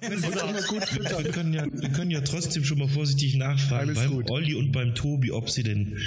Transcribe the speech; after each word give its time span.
wir, 0.00 1.32
können 1.32 1.52
ja, 1.52 1.66
wir 1.70 1.88
können 1.90 2.10
ja 2.10 2.20
trotzdem 2.20 2.64
schon 2.64 2.78
mal 2.78 2.88
vorsichtig 2.88 3.34
nachfragen 3.34 3.90
Alles 3.90 3.98
beim 3.98 4.10
gut. 4.10 4.30
Olli 4.30 4.54
und 4.54 4.70
beim 4.70 4.94
Tobi, 4.94 5.32
ob 5.32 5.50
sie 5.50 5.64
denn 5.64 5.98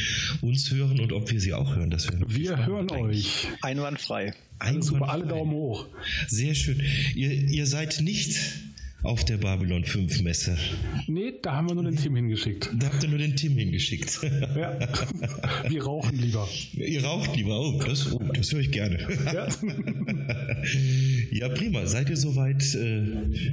uns 0.42 0.72
hören 0.72 1.00
und 1.00 1.12
ob 1.12 1.30
wir 1.30 1.42
sie 1.42 1.54
auch 1.54 1.76
hören. 1.76 1.90
Das 1.90 2.08
wir 2.28 2.66
hören 2.66 2.90
euch. 2.92 3.48
Einwandfrei. 3.62 4.34
Einwandfrei. 4.60 5.08
Alle 5.08 5.26
Daumen 5.26 5.52
hoch. 5.52 5.88
Sehr 6.28 6.56
schön. 6.56 6.82
Ihr, 7.16 7.32
ihr 7.32 7.66
seid 7.68 8.00
nicht 8.02 8.40
auf 9.04 9.26
der 9.26 9.38
Babylon 9.38 9.84
5 9.84 10.22
Messe. 10.22 10.58
Nee, 11.08 11.34
da 11.42 11.56
haben 11.56 11.70
wir 11.70 11.76
nur 11.76 11.84
den 11.84 11.96
Tim 11.96 12.16
hingeschickt. 12.16 12.70
Da 12.78 12.88
habt 12.88 13.04
ihr 13.04 13.10
nur 13.10 13.20
den 13.20 13.36
Tim 13.36 13.58
hingeschickt. 13.58 14.22
Ja. 14.24 14.78
Wir 15.70 15.84
rauchen 15.84 16.18
lieber. 16.18 16.48
Ihr 16.74 17.04
raucht 17.04 17.36
lieber, 17.36 17.60
oh, 17.60 17.82
das, 17.84 18.12
oh, 18.12 18.20
das 18.34 18.52
höre 18.52 18.60
ich 18.60 18.72
gerne. 18.72 19.00
Ja. 19.34 19.48
ja, 21.48 21.50
prima. 21.50 21.86
Seid 21.86 22.10
ihr 22.10 22.18
soweit 22.18 22.76
äh, 22.76 22.98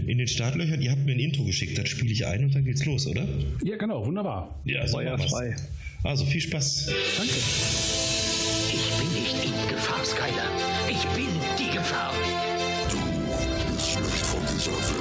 in 0.06 0.18
den 0.18 0.28
Startlöchern? 0.28 0.82
Ihr 0.82 0.90
habt 0.90 1.04
mir 1.04 1.12
ein 1.12 1.20
Intro 1.20 1.44
geschickt, 1.44 1.78
das 1.78 1.88
spiele 1.88 2.12
ich 2.12 2.26
ein 2.26 2.44
und 2.44 2.54
dann 2.54 2.64
geht's 2.64 2.84
los, 2.84 3.06
oder? 3.06 3.26
Ja, 3.64 3.76
genau, 3.76 4.04
wunderbar. 4.04 4.60
Ja, 4.64 4.86
so 4.86 4.98
frei. 4.98 5.56
Also 6.02 6.24
viel 6.24 6.40
Spaß. 6.40 6.90
Danke. 7.16 7.32
Ich 8.70 8.98
bin 8.98 9.22
nicht 9.22 9.34
in 9.44 9.68
Gefahr, 9.68 10.04
Skyler. 10.04 10.50
Ich 10.90 11.04
bin 11.16 11.28
die 11.58 11.74
Gefahr. 11.74 12.12
Du 12.90 12.98
bist 13.72 13.98
nicht 13.98 14.26
von 14.26 14.40
dieser 14.54 14.72
Welt. 14.72 14.97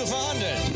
On, 0.00 0.67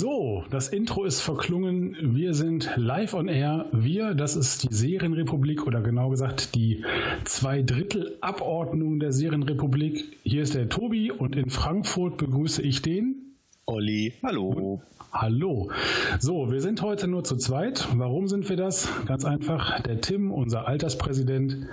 So, 0.00 0.44
das 0.50 0.68
Intro 0.68 1.04
ist 1.04 1.22
verklungen. 1.22 1.96
Wir 2.00 2.32
sind 2.32 2.70
live 2.76 3.14
on 3.14 3.26
air. 3.26 3.66
Wir, 3.72 4.14
das 4.14 4.36
ist 4.36 4.62
die 4.62 4.72
Serienrepublik 4.72 5.66
oder 5.66 5.80
genau 5.80 6.10
gesagt 6.10 6.54
die 6.54 6.84
zwei 7.24 7.62
Drittel 7.62 8.16
Abordnung 8.20 9.00
der 9.00 9.10
Serienrepublik. 9.10 10.16
Hier 10.22 10.42
ist 10.42 10.54
der 10.54 10.68
Tobi 10.68 11.10
und 11.10 11.34
in 11.34 11.50
Frankfurt 11.50 12.16
begrüße 12.16 12.62
ich 12.62 12.80
den 12.80 13.34
Olli. 13.66 14.12
Hallo. 14.22 14.80
Hallo. 15.10 15.72
So, 16.20 16.52
wir 16.52 16.60
sind 16.60 16.80
heute 16.80 17.08
nur 17.08 17.24
zu 17.24 17.36
zweit. 17.36 17.88
Warum 17.96 18.28
sind 18.28 18.48
wir 18.48 18.56
das? 18.56 18.88
Ganz 19.04 19.24
einfach. 19.24 19.80
Der 19.80 20.00
Tim, 20.00 20.30
unser 20.30 20.68
Alterspräsident, 20.68 21.66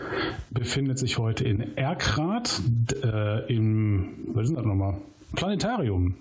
befindet 0.50 0.98
sich 0.98 1.20
heute 1.20 1.44
in 1.44 1.78
Erkrath 1.78 2.60
äh, 3.04 3.54
im, 3.54 4.30
was 4.34 4.50
ist 4.50 4.58
das 4.58 4.66
nochmal? 4.66 4.98
Planetarium. 5.36 6.16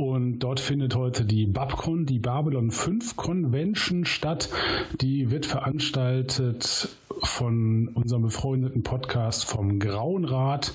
Und 0.00 0.38
dort 0.38 0.60
findet 0.60 0.94
heute 0.94 1.26
die 1.26 1.44
Babcon, 1.44 2.06
die 2.06 2.18
Babylon 2.18 2.70
5 2.70 3.16
Convention 3.16 4.06
statt. 4.06 4.48
Die 4.98 5.30
wird 5.30 5.44
veranstaltet 5.44 6.88
von 7.22 7.88
unserem 7.88 8.22
befreundeten 8.22 8.82
Podcast 8.82 9.44
vom 9.44 9.78
Grauen 9.78 10.24
Rat. 10.24 10.72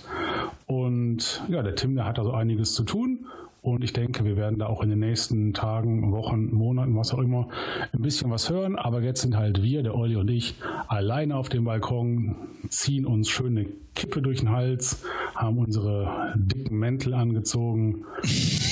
Und 0.67 1.43
ja, 1.49 1.63
der 1.63 1.73
Tim, 1.73 1.95
der 1.95 2.05
hat 2.05 2.19
also 2.19 2.33
einiges 2.33 2.75
zu 2.75 2.83
tun. 2.83 3.25
Und 3.65 3.83
ich 3.83 3.93
denke, 3.93 4.23
wir 4.25 4.37
werden 4.37 4.59
da 4.59 4.67
auch 4.67 4.83
in 4.83 4.91
den 4.91 4.99
nächsten 4.99 5.51
Tagen, 5.55 6.11
Wochen, 6.11 6.53
Monaten, 6.53 6.95
was 6.95 7.11
auch 7.15 7.17
immer, 7.17 7.47
ein 7.93 8.01
bisschen 8.03 8.29
was 8.29 8.47
hören. 8.51 8.75
Aber 8.75 9.01
jetzt 9.01 9.23
sind 9.23 9.35
halt 9.35 9.63
wir, 9.63 9.81
der 9.81 9.95
Olli 9.95 10.17
und 10.17 10.29
ich, 10.29 10.53
alleine 10.87 11.35
auf 11.35 11.49
dem 11.49 11.63
Balkon, 11.63 12.35
ziehen 12.69 13.07
uns 13.07 13.27
schöne 13.27 13.65
Kippe 13.95 14.21
durch 14.21 14.41
den 14.41 14.51
Hals, 14.51 15.03
haben 15.33 15.57
unsere 15.57 16.35
dicken 16.35 16.77
Mäntel 16.77 17.15
angezogen 17.15 18.05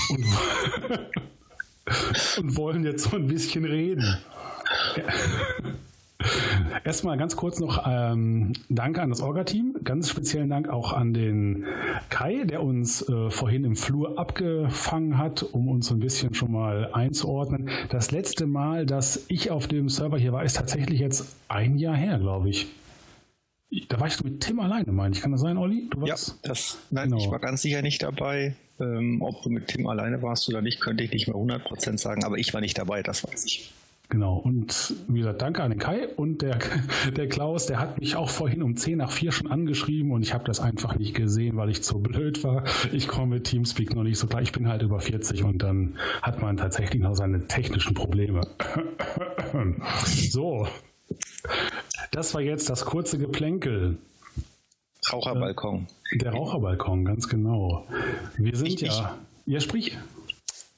und, 0.09 0.25
und 2.43 2.55
wollen 2.55 2.83
jetzt 2.83 3.09
so 3.09 3.15
ein 3.15 3.25
bisschen 3.25 3.65
reden. 3.65 4.17
Erstmal 6.83 7.17
ganz 7.17 7.35
kurz 7.35 7.59
noch 7.59 7.83
ähm, 7.87 8.53
Danke 8.69 9.01
an 9.01 9.09
das 9.09 9.21
Orga-Team. 9.21 9.72
Ganz 9.83 10.09
speziellen 10.09 10.49
Dank 10.49 10.69
auch 10.69 10.93
an 10.93 11.13
den 11.13 11.65
Kai, 12.09 12.43
der 12.45 12.63
uns 12.63 13.07
äh, 13.07 13.29
vorhin 13.29 13.63
im 13.63 13.75
Flur 13.75 14.17
abgefangen 14.17 15.17
hat, 15.17 15.43
um 15.43 15.67
uns 15.67 15.91
ein 15.91 15.99
bisschen 15.99 16.33
schon 16.33 16.51
mal 16.51 16.91
einzuordnen. 16.93 17.69
Das 17.89 18.11
letzte 18.11 18.45
Mal, 18.45 18.85
dass 18.85 19.25
ich 19.27 19.51
auf 19.51 19.67
dem 19.67 19.89
Server 19.89 20.17
hier 20.17 20.33
war, 20.33 20.43
ist 20.43 20.55
tatsächlich 20.55 20.99
jetzt 20.99 21.35
ein 21.47 21.77
Jahr 21.77 21.95
her, 21.95 22.19
glaube 22.19 22.49
ich. 22.49 22.67
Da 23.89 23.99
war 23.99 24.07
ich 24.07 24.23
mit 24.23 24.41
Tim 24.41 24.59
alleine, 24.59 24.91
meine 24.91 25.15
ich. 25.15 25.21
Kann 25.21 25.31
das 25.31 25.41
sein, 25.41 25.57
Olli? 25.57 25.87
Du 25.89 26.01
warst? 26.01 26.29
Ja, 26.43 26.49
das, 26.49 26.77
nein, 26.91 27.09
genau. 27.09 27.21
ich 27.21 27.31
war 27.31 27.39
ganz 27.39 27.63
sicher 27.63 27.81
nicht 27.81 28.03
dabei. 28.03 28.55
Ähm, 28.79 29.21
ob 29.21 29.41
du 29.43 29.49
mit 29.49 29.67
Tim 29.67 29.87
alleine 29.87 30.21
warst 30.21 30.47
oder 30.49 30.61
nicht, 30.61 30.79
könnte 30.79 31.03
ich 31.03 31.11
nicht 31.11 31.27
mehr 31.27 31.35
100% 31.35 31.97
sagen, 31.97 32.23
aber 32.23 32.37
ich 32.37 32.53
war 32.53 32.61
nicht 32.61 32.77
dabei, 32.77 33.03
das 33.03 33.23
weiß 33.23 33.45
ich. 33.45 33.71
Genau, 34.09 34.35
und 34.35 34.93
wie 35.07 35.19
gesagt, 35.19 35.41
danke 35.41 35.63
an 35.63 35.71
den 35.71 35.79
Kai 35.79 36.07
und 36.15 36.41
der, 36.41 36.59
der 37.15 37.27
Klaus, 37.27 37.65
der 37.65 37.79
hat 37.79 37.99
mich 37.99 38.15
auch 38.15 38.29
vorhin 38.29 38.61
um 38.61 38.75
10 38.75 38.97
nach 38.97 39.11
4 39.11 39.31
schon 39.31 39.47
angeschrieben 39.49 40.11
und 40.11 40.21
ich 40.21 40.33
habe 40.33 40.43
das 40.43 40.59
einfach 40.59 40.95
nicht 40.97 41.15
gesehen, 41.15 41.57
weil 41.57 41.69
ich 41.69 41.83
zu 41.83 41.99
blöd 42.01 42.43
war. 42.43 42.63
Ich 42.91 43.07
komme 43.07 43.35
mit 43.35 43.45
Teamspeak 43.45 43.95
noch 43.95 44.03
nicht 44.03 44.19
so 44.19 44.27
klar. 44.27 44.41
Ich 44.41 44.51
bin 44.51 44.67
halt 44.67 44.81
über 44.81 44.99
40 44.99 45.43
und 45.43 45.63
dann 45.63 45.95
hat 46.21 46.41
man 46.41 46.57
tatsächlich 46.57 47.01
noch 47.01 47.15
seine 47.15 47.47
technischen 47.47 47.93
Probleme. 47.93 48.41
So, 50.05 50.67
das 52.11 52.33
war 52.33 52.41
jetzt 52.41 52.69
das 52.69 52.85
kurze 52.85 53.17
Geplänkel. 53.17 53.97
Raucherbalkon. 55.11 55.87
Der 56.13 56.31
Raucherbalkon, 56.31 57.05
ganz 57.05 57.27
genau. 57.27 57.85
Wir 58.37 58.55
sind 58.55 58.67
ich, 58.67 58.81
ja. 58.81 59.17
Ich, 59.45 59.53
ja, 59.53 59.59
sprich 59.59 59.97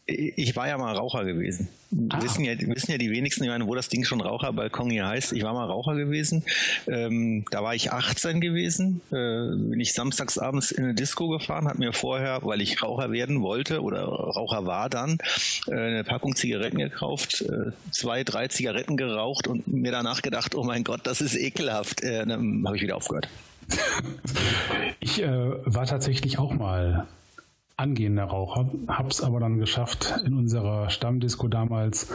ich 0.07 0.55
war 0.55 0.67
ja 0.67 0.77
mal 0.77 0.95
Raucher 0.95 1.25
gewesen. 1.25 1.67
Ah. 2.09 2.21
Wissen, 2.21 2.45
ja, 2.45 2.53
wissen 2.59 2.91
ja 2.91 2.97
die 2.97 3.09
wenigsten, 3.09 3.43
ich 3.43 3.49
meine, 3.49 3.65
wo 3.65 3.73
das 3.73 3.89
Ding 3.89 4.03
schon 4.03 4.21
Raucherbalkon 4.21 4.91
hier 4.91 5.07
heißt. 5.07 5.33
Ich 5.33 5.41
war 5.43 5.53
mal 5.53 5.65
Raucher 5.65 5.95
gewesen. 5.95 6.43
Ähm, 6.87 7.45
da 7.49 7.63
war 7.63 7.73
ich 7.73 7.91
18 7.91 8.39
gewesen. 8.39 9.01
Äh, 9.09 9.55
bin 9.55 9.79
ich 9.79 9.93
samstags 9.93 10.37
abends 10.37 10.71
in 10.71 10.83
eine 10.83 10.93
Disco 10.93 11.27
gefahren, 11.29 11.67
habe 11.67 11.79
mir 11.79 11.91
vorher, 11.91 12.41
weil 12.43 12.61
ich 12.61 12.83
Raucher 12.83 13.11
werden 13.11 13.41
wollte 13.41 13.81
oder 13.81 14.03
Raucher 14.03 14.67
war 14.67 14.89
dann, 14.89 15.17
äh, 15.67 15.73
eine 15.73 16.03
Packung 16.03 16.35
Zigaretten 16.35 16.77
gekauft, 16.77 17.41
äh, 17.41 17.71
zwei, 17.91 18.23
drei 18.23 18.47
Zigaretten 18.47 18.97
geraucht 18.97 19.47
und 19.47 19.67
mir 19.67 19.91
danach 19.91 20.21
gedacht, 20.21 20.53
oh 20.53 20.63
mein 20.63 20.83
Gott, 20.83 21.01
das 21.03 21.21
ist 21.21 21.35
ekelhaft. 21.35 22.03
Äh, 22.03 22.27
dann 22.27 22.63
habe 22.65 22.75
ich 22.75 22.83
wieder 22.83 22.97
aufgehört. 22.97 23.27
ich 24.99 25.23
äh, 25.23 25.27
war 25.65 25.87
tatsächlich 25.87 26.37
auch 26.37 26.53
mal 26.53 27.07
angehender 27.77 28.23
Raucher, 28.23 28.69
habe 28.87 29.09
es 29.09 29.21
aber 29.21 29.39
dann 29.39 29.59
geschafft, 29.59 30.15
in 30.25 30.33
unserer 30.33 30.89
Stammdisco 30.89 31.47
damals, 31.49 32.11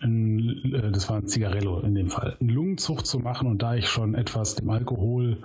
ein, 0.00 0.72
äh, 0.74 0.90
das 0.90 1.08
war 1.08 1.18
ein 1.18 1.28
Zigarello 1.28 1.80
in 1.80 1.94
dem 1.94 2.10
Fall, 2.10 2.36
einen 2.40 2.50
Lungenzucht 2.50 3.06
zu 3.06 3.20
machen 3.20 3.48
und 3.48 3.62
da 3.62 3.76
ich 3.76 3.88
schon 3.88 4.14
etwas 4.14 4.56
dem 4.56 4.70
Alkohol 4.70 5.38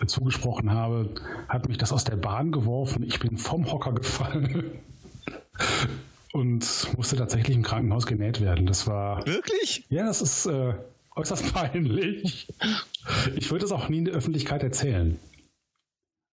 äh, 0.00 0.06
zugesprochen 0.06 0.72
habe, 0.72 1.08
hat 1.48 1.68
mich 1.68 1.78
das 1.78 1.92
aus 1.92 2.04
der 2.04 2.16
Bahn 2.16 2.52
geworfen. 2.52 3.02
Ich 3.02 3.18
bin 3.18 3.38
vom 3.38 3.70
Hocker 3.72 3.92
gefallen 3.92 4.72
und 6.32 6.88
musste 6.96 7.16
tatsächlich 7.16 7.56
im 7.56 7.62
Krankenhaus 7.62 8.06
genäht 8.06 8.42
werden. 8.42 8.66
Das 8.66 8.86
war 8.86 9.26
wirklich? 9.26 9.86
Ja, 9.88 10.04
das 10.04 10.20
ist 10.20 10.46
äh, 10.46 10.74
äußerst 11.16 11.54
peinlich. 11.54 12.48
Ich 13.36 13.50
würde 13.50 13.64
es 13.64 13.72
auch 13.72 13.88
nie 13.88 13.98
in 13.98 14.04
der 14.04 14.14
Öffentlichkeit 14.14 14.62
erzählen. 14.62 15.18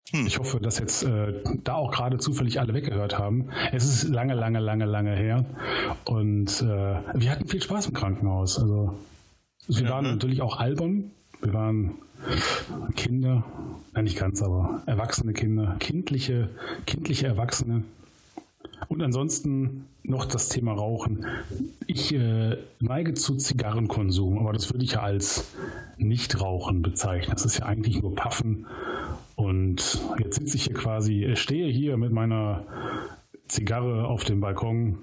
Hm. 0.10 0.28
Ich 0.28 0.40
hoffe, 0.40 0.60
dass 0.60 0.80
jetzt 0.80 1.04
äh, 1.04 1.42
da 1.64 1.76
auch 1.76 1.92
gerade 1.92 2.18
zufällig 2.18 2.60
alle 2.60 2.74
weggehört 2.74 3.18
haben. 3.18 3.50
Es 3.72 3.86
ist 3.86 4.10
lange, 4.10 4.34
lange, 4.34 4.60
lange, 4.60 4.86
lange 4.86 5.16
her. 5.16 5.46
Und 6.06 6.62
äh, 6.62 6.66
wir 7.14 7.32
hatten 7.32 7.48
viel 7.48 7.62
Spaß 7.62 7.88
im 7.88 7.94
Krankenhaus. 7.94 8.60
Also 8.60 8.98
wir 9.68 9.90
waren 9.90 10.06
ne? 10.06 10.12
natürlich 10.12 10.42
auch 10.42 10.58
albern. 10.58 11.12
Wir 11.42 11.54
waren 11.54 11.96
Kinder, 12.96 13.44
nein 13.94 14.04
nicht 14.04 14.18
ganz, 14.18 14.42
aber 14.44 14.84
erwachsene 14.86 15.34
Kinder, 15.34 15.76
kindliche, 15.80 16.50
kindliche 16.86 17.28
Erwachsene. 17.28 17.84
Und 18.90 19.02
ansonsten 19.02 19.86
noch 20.04 20.26
das 20.26 20.50
Thema 20.50 20.74
Rauchen. 20.74 21.26
Ich 21.88 22.14
äh, 22.14 22.58
neige 22.80 23.14
zu 23.14 23.36
Zigarrenkonsum, 23.36 24.40
aber 24.40 24.54
das 24.54 24.72
würde 24.72 24.84
ich 24.84 24.94
ja 24.94 25.02
als 25.02 25.52
Nichtrauchen 25.98 26.82
bezeichnen. 26.82 27.32
Das 27.34 27.46
ist 27.46 27.60
ja 27.60 27.66
eigentlich 27.66 28.02
nur 28.02 28.16
Paffen 28.16 28.66
und 29.42 30.00
jetzt 30.20 30.36
sitze 30.36 30.56
ich 30.56 30.66
hier 30.66 30.76
quasi, 30.76 31.32
stehe 31.36 31.68
hier 31.68 31.98
mit 31.98 32.12
meiner 32.12 32.66
Zigarre 33.48 34.08
auf 34.08 34.24
dem 34.24 34.40
Balkon. 34.40 35.00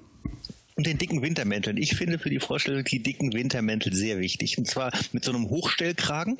Und 0.75 0.87
den 0.87 0.97
dicken 0.97 1.21
Wintermänteln. 1.21 1.75
Ich 1.75 1.97
finde 1.97 2.19
für 2.19 2.29
die 2.29 2.39
Vorstellung 2.39 2.85
die 2.85 3.03
dicken 3.03 3.33
Wintermäntel 3.33 3.93
sehr 3.93 4.19
wichtig. 4.19 4.57
Und 4.57 4.65
zwar 4.65 4.91
mit 5.11 5.25
so 5.25 5.33
einem 5.33 5.49
Hochstellkragen. 5.49 6.37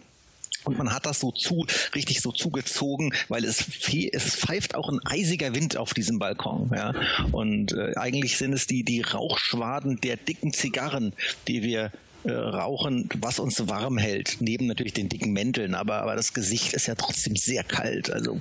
Und 0.64 0.78
man 0.78 0.94
hat 0.94 1.06
das 1.06 1.20
so 1.20 1.32
zu, 1.32 1.66
richtig 1.94 2.22
so 2.22 2.32
zugezogen, 2.32 3.14
weil 3.28 3.44
es, 3.44 3.66
es 4.14 4.36
pfeift 4.36 4.76
auch 4.76 4.90
ein 4.90 5.00
eisiger 5.06 5.54
Wind 5.54 5.76
auf 5.76 5.94
diesem 5.94 6.20
Balkon. 6.20 6.72
Ja? 6.74 6.94
Und 7.34 7.74
äh, 7.74 7.96
eigentlich 7.96 8.38
sind 8.38 8.54
es 8.54 8.66
die, 8.66 8.84
die 8.84 9.02
Rauchschwaden 9.02 10.00
der 10.00 10.16
dicken 10.16 10.54
Zigarren, 10.54 11.12
die 11.50 11.64
wir 11.64 11.92
äh, 12.24 12.32
rauchen, 12.32 13.08
was 13.22 13.40
uns 13.40 13.68
warm 13.70 13.98
hält, 13.98 14.38
neben 14.40 14.68
natürlich 14.68 14.94
den 14.94 15.10
dicken 15.10 15.32
Mänteln, 15.32 15.74
aber, 15.74 16.02
aber 16.02 16.16
das 16.16 16.34
Gesicht 16.34 16.74
ist 16.74 16.88
ja 16.88 16.96
trotzdem 16.96 17.36
sehr 17.36 17.64
kalt. 17.64 18.12
Also. 18.12 18.40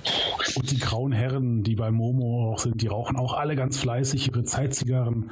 Und 0.55 0.71
die 0.71 0.79
grauen 0.79 1.11
Herren, 1.11 1.63
die 1.63 1.75
bei 1.75 1.89
Momo 1.91 2.51
auch 2.51 2.59
sind, 2.59 2.81
die 2.81 2.87
rauchen 2.87 3.15
auch 3.15 3.33
alle 3.33 3.55
ganz 3.55 3.77
fleißig 3.77 4.27
ihre 4.27 4.43
Zeitzigarren. 4.43 5.31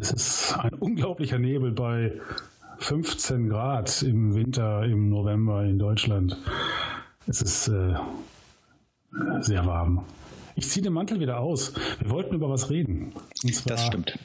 Es 0.00 0.12
ist 0.12 0.54
ein 0.58 0.74
unglaublicher 0.74 1.38
Nebel 1.38 1.72
bei 1.72 2.12
15 2.78 3.48
Grad 3.48 4.02
im 4.02 4.34
Winter, 4.34 4.84
im 4.84 5.08
November 5.08 5.64
in 5.64 5.78
Deutschland. 5.78 6.36
Es 7.26 7.42
ist 7.42 7.68
äh, 7.68 7.94
sehr 9.40 9.66
warm. 9.66 10.04
Ich 10.58 10.68
ziehe 10.68 10.82
den 10.82 10.92
Mantel 10.92 11.20
wieder 11.20 11.38
aus. 11.38 11.72
Wir 12.00 12.10
wollten 12.10 12.34
über 12.34 12.50
was 12.50 12.68
reden. 12.68 13.12
Und 13.44 13.54
zwar, 13.54 13.76
Das 13.76 13.86
stimmt. 13.86 14.18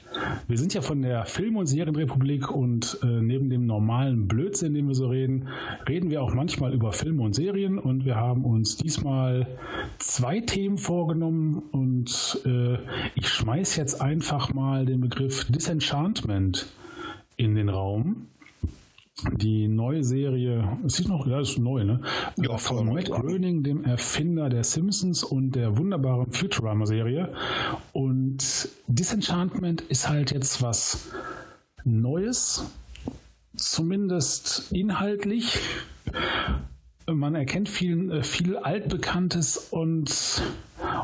Wir 0.48 0.58
sind 0.58 0.74
ja 0.74 0.82
von 0.82 1.04
der 1.04 1.26
Film- 1.26 1.58
und 1.58 1.68
Serienrepublik 1.68 2.50
und 2.50 2.98
äh, 3.04 3.06
neben 3.06 3.52
dem 3.52 3.68
normalen 3.68 4.28
Blödsinn, 4.28 4.74
den 4.74 4.88
wir 4.88 4.96
so 4.96 5.10
reden, 5.10 5.48
reden 5.88 6.10
wir 6.10 6.24
auch 6.24 6.34
manchmal 6.34 6.74
über 6.74 6.92
Filme 6.92 7.22
und 7.22 7.36
Serien 7.36 7.78
und 7.78 8.06
wir 8.06 8.16
haben 8.16 8.46
uns 8.46 8.78
diesmal 8.78 9.46
zwei 10.00 10.40
Themen 10.40 10.80
vorgenommen 10.80 11.62
und 11.72 12.42
äh, 12.48 12.80
ich 13.14 13.28
schmeiß 13.28 13.76
jetzt 13.76 14.02
einfach 14.02 14.52
mal 14.56 14.88
den 14.88 15.02
Begriff 15.02 15.46
Disenchantment 15.46 16.66
in 17.38 17.54
den 17.54 17.70
Raum. 17.70 18.26
Die 19.32 19.68
neue 19.68 20.04
Serie, 20.04 20.78
es 20.86 21.00
ist 21.00 21.08
noch, 21.08 21.26
ja, 21.28 21.40
ist 21.40 21.58
neu, 21.58 21.84
ne? 21.84 22.02
Ja, 22.38 22.58
von 22.58 22.94
Matt. 22.94 23.10
Groening, 23.10 23.64
dem 23.64 23.84
Erfinder 23.84 24.50
der 24.50 24.64
Simpsons 24.64 25.24
und 25.24 25.52
der 25.52 25.78
wunderbaren 25.78 26.32
Futurama-Serie. 26.32 27.34
Und 27.94 28.70
Disenchantment 28.88 29.82
ist 29.82 30.10
halt 30.10 30.32
jetzt 30.32 30.62
was 30.62 31.10
Neues, 31.84 32.66
zumindest 33.56 34.72
inhaltlich. 34.72 35.60
Man 37.06 37.36
erkennt 37.36 37.70
viel, 37.70 38.24
viel 38.24 38.58
Altbekanntes 38.58 39.58
und 39.72 40.42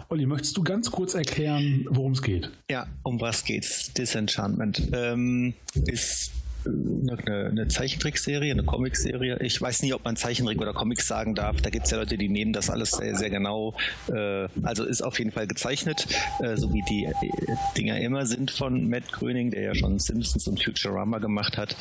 Olli, 0.10 0.25
möchtest 0.25 0.57
du 0.57 0.63
ganz 0.63 0.92
kurz 0.92 1.13
erklären, 1.13 1.86
worum 1.89 2.13
es 2.13 2.22
geht? 2.22 2.50
Ja, 2.69 2.88
um 3.04 3.19
was 3.22 3.44
geht's? 3.44 3.94
Disenchantment 3.94 4.89
ähm, 4.94 5.54
ist 5.74 6.31
eine, 6.66 7.48
eine 7.48 7.68
Zeichentrickserie, 7.68 8.52
eine 8.52 8.64
Comicserie. 8.64 9.38
Ich 9.42 9.62
weiß 9.62 9.82
nie, 9.82 9.94
ob 9.94 10.04
man 10.04 10.16
Zeichentrick 10.16 10.62
oder 10.62 10.74
Comics 10.74 11.08
sagen 11.08 11.36
darf. 11.36 11.62
Da 11.62 11.70
gibt 11.70 11.86
es 11.86 11.92
ja 11.92 11.98
Leute, 11.98 12.18
die 12.18 12.30
nehmen 12.30 12.54
das 12.54 12.70
alles 12.70 12.92
sehr, 12.92 13.16
sehr 13.16 13.30
genau. 13.30 13.76
Äh, 14.08 14.48
also 14.64 14.84
ist 14.84 15.02
auf 15.02 15.18
jeden 15.20 15.32
Fall 15.32 15.48
gezeichnet, 15.48 16.08
äh, 16.42 16.58
so 16.58 16.74
wie 16.74 16.84
die 16.90 17.06
äh, 17.06 17.14
Dinger 17.78 18.00
immer 18.00 18.26
sind 18.26 18.52
von 18.52 18.90
Matt 18.90 19.12
Gröning, 19.12 19.52
der 19.52 19.62
ja 19.62 19.76
schon 19.76 20.00
Simpsons 20.00 20.48
und 20.48 20.64
Futurama 20.64 21.20
gemacht 21.20 21.58
hat. 21.58 21.76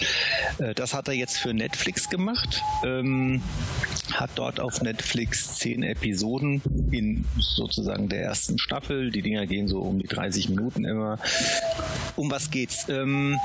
Das 0.77 0.95
hat 0.95 1.09
er 1.09 1.15
jetzt 1.15 1.39
für 1.39 1.55
Netflix 1.55 2.09
gemacht. 2.09 2.63
Ähm, 2.85 3.43
hat 4.13 4.31
dort 4.37 4.61
auf 4.61 4.81
Netflix 4.83 5.57
zehn 5.57 5.83
Episoden 5.83 6.63
in 6.91 7.25
sozusagen 7.39 8.09
der 8.09 8.23
ersten 8.23 8.59
Staffel. 8.59 9.11
Die 9.11 9.23
Dinger 9.23 9.47
gehen 9.47 9.69
so 9.69 9.81
um 9.81 9.99
die 9.99 10.07
30 10.07 10.49
Minuten 10.49 10.85
immer. 10.85 11.19
Um 12.17 12.31
was 12.31 12.51
geht's? 12.51 12.89
Ähm, 12.89 13.39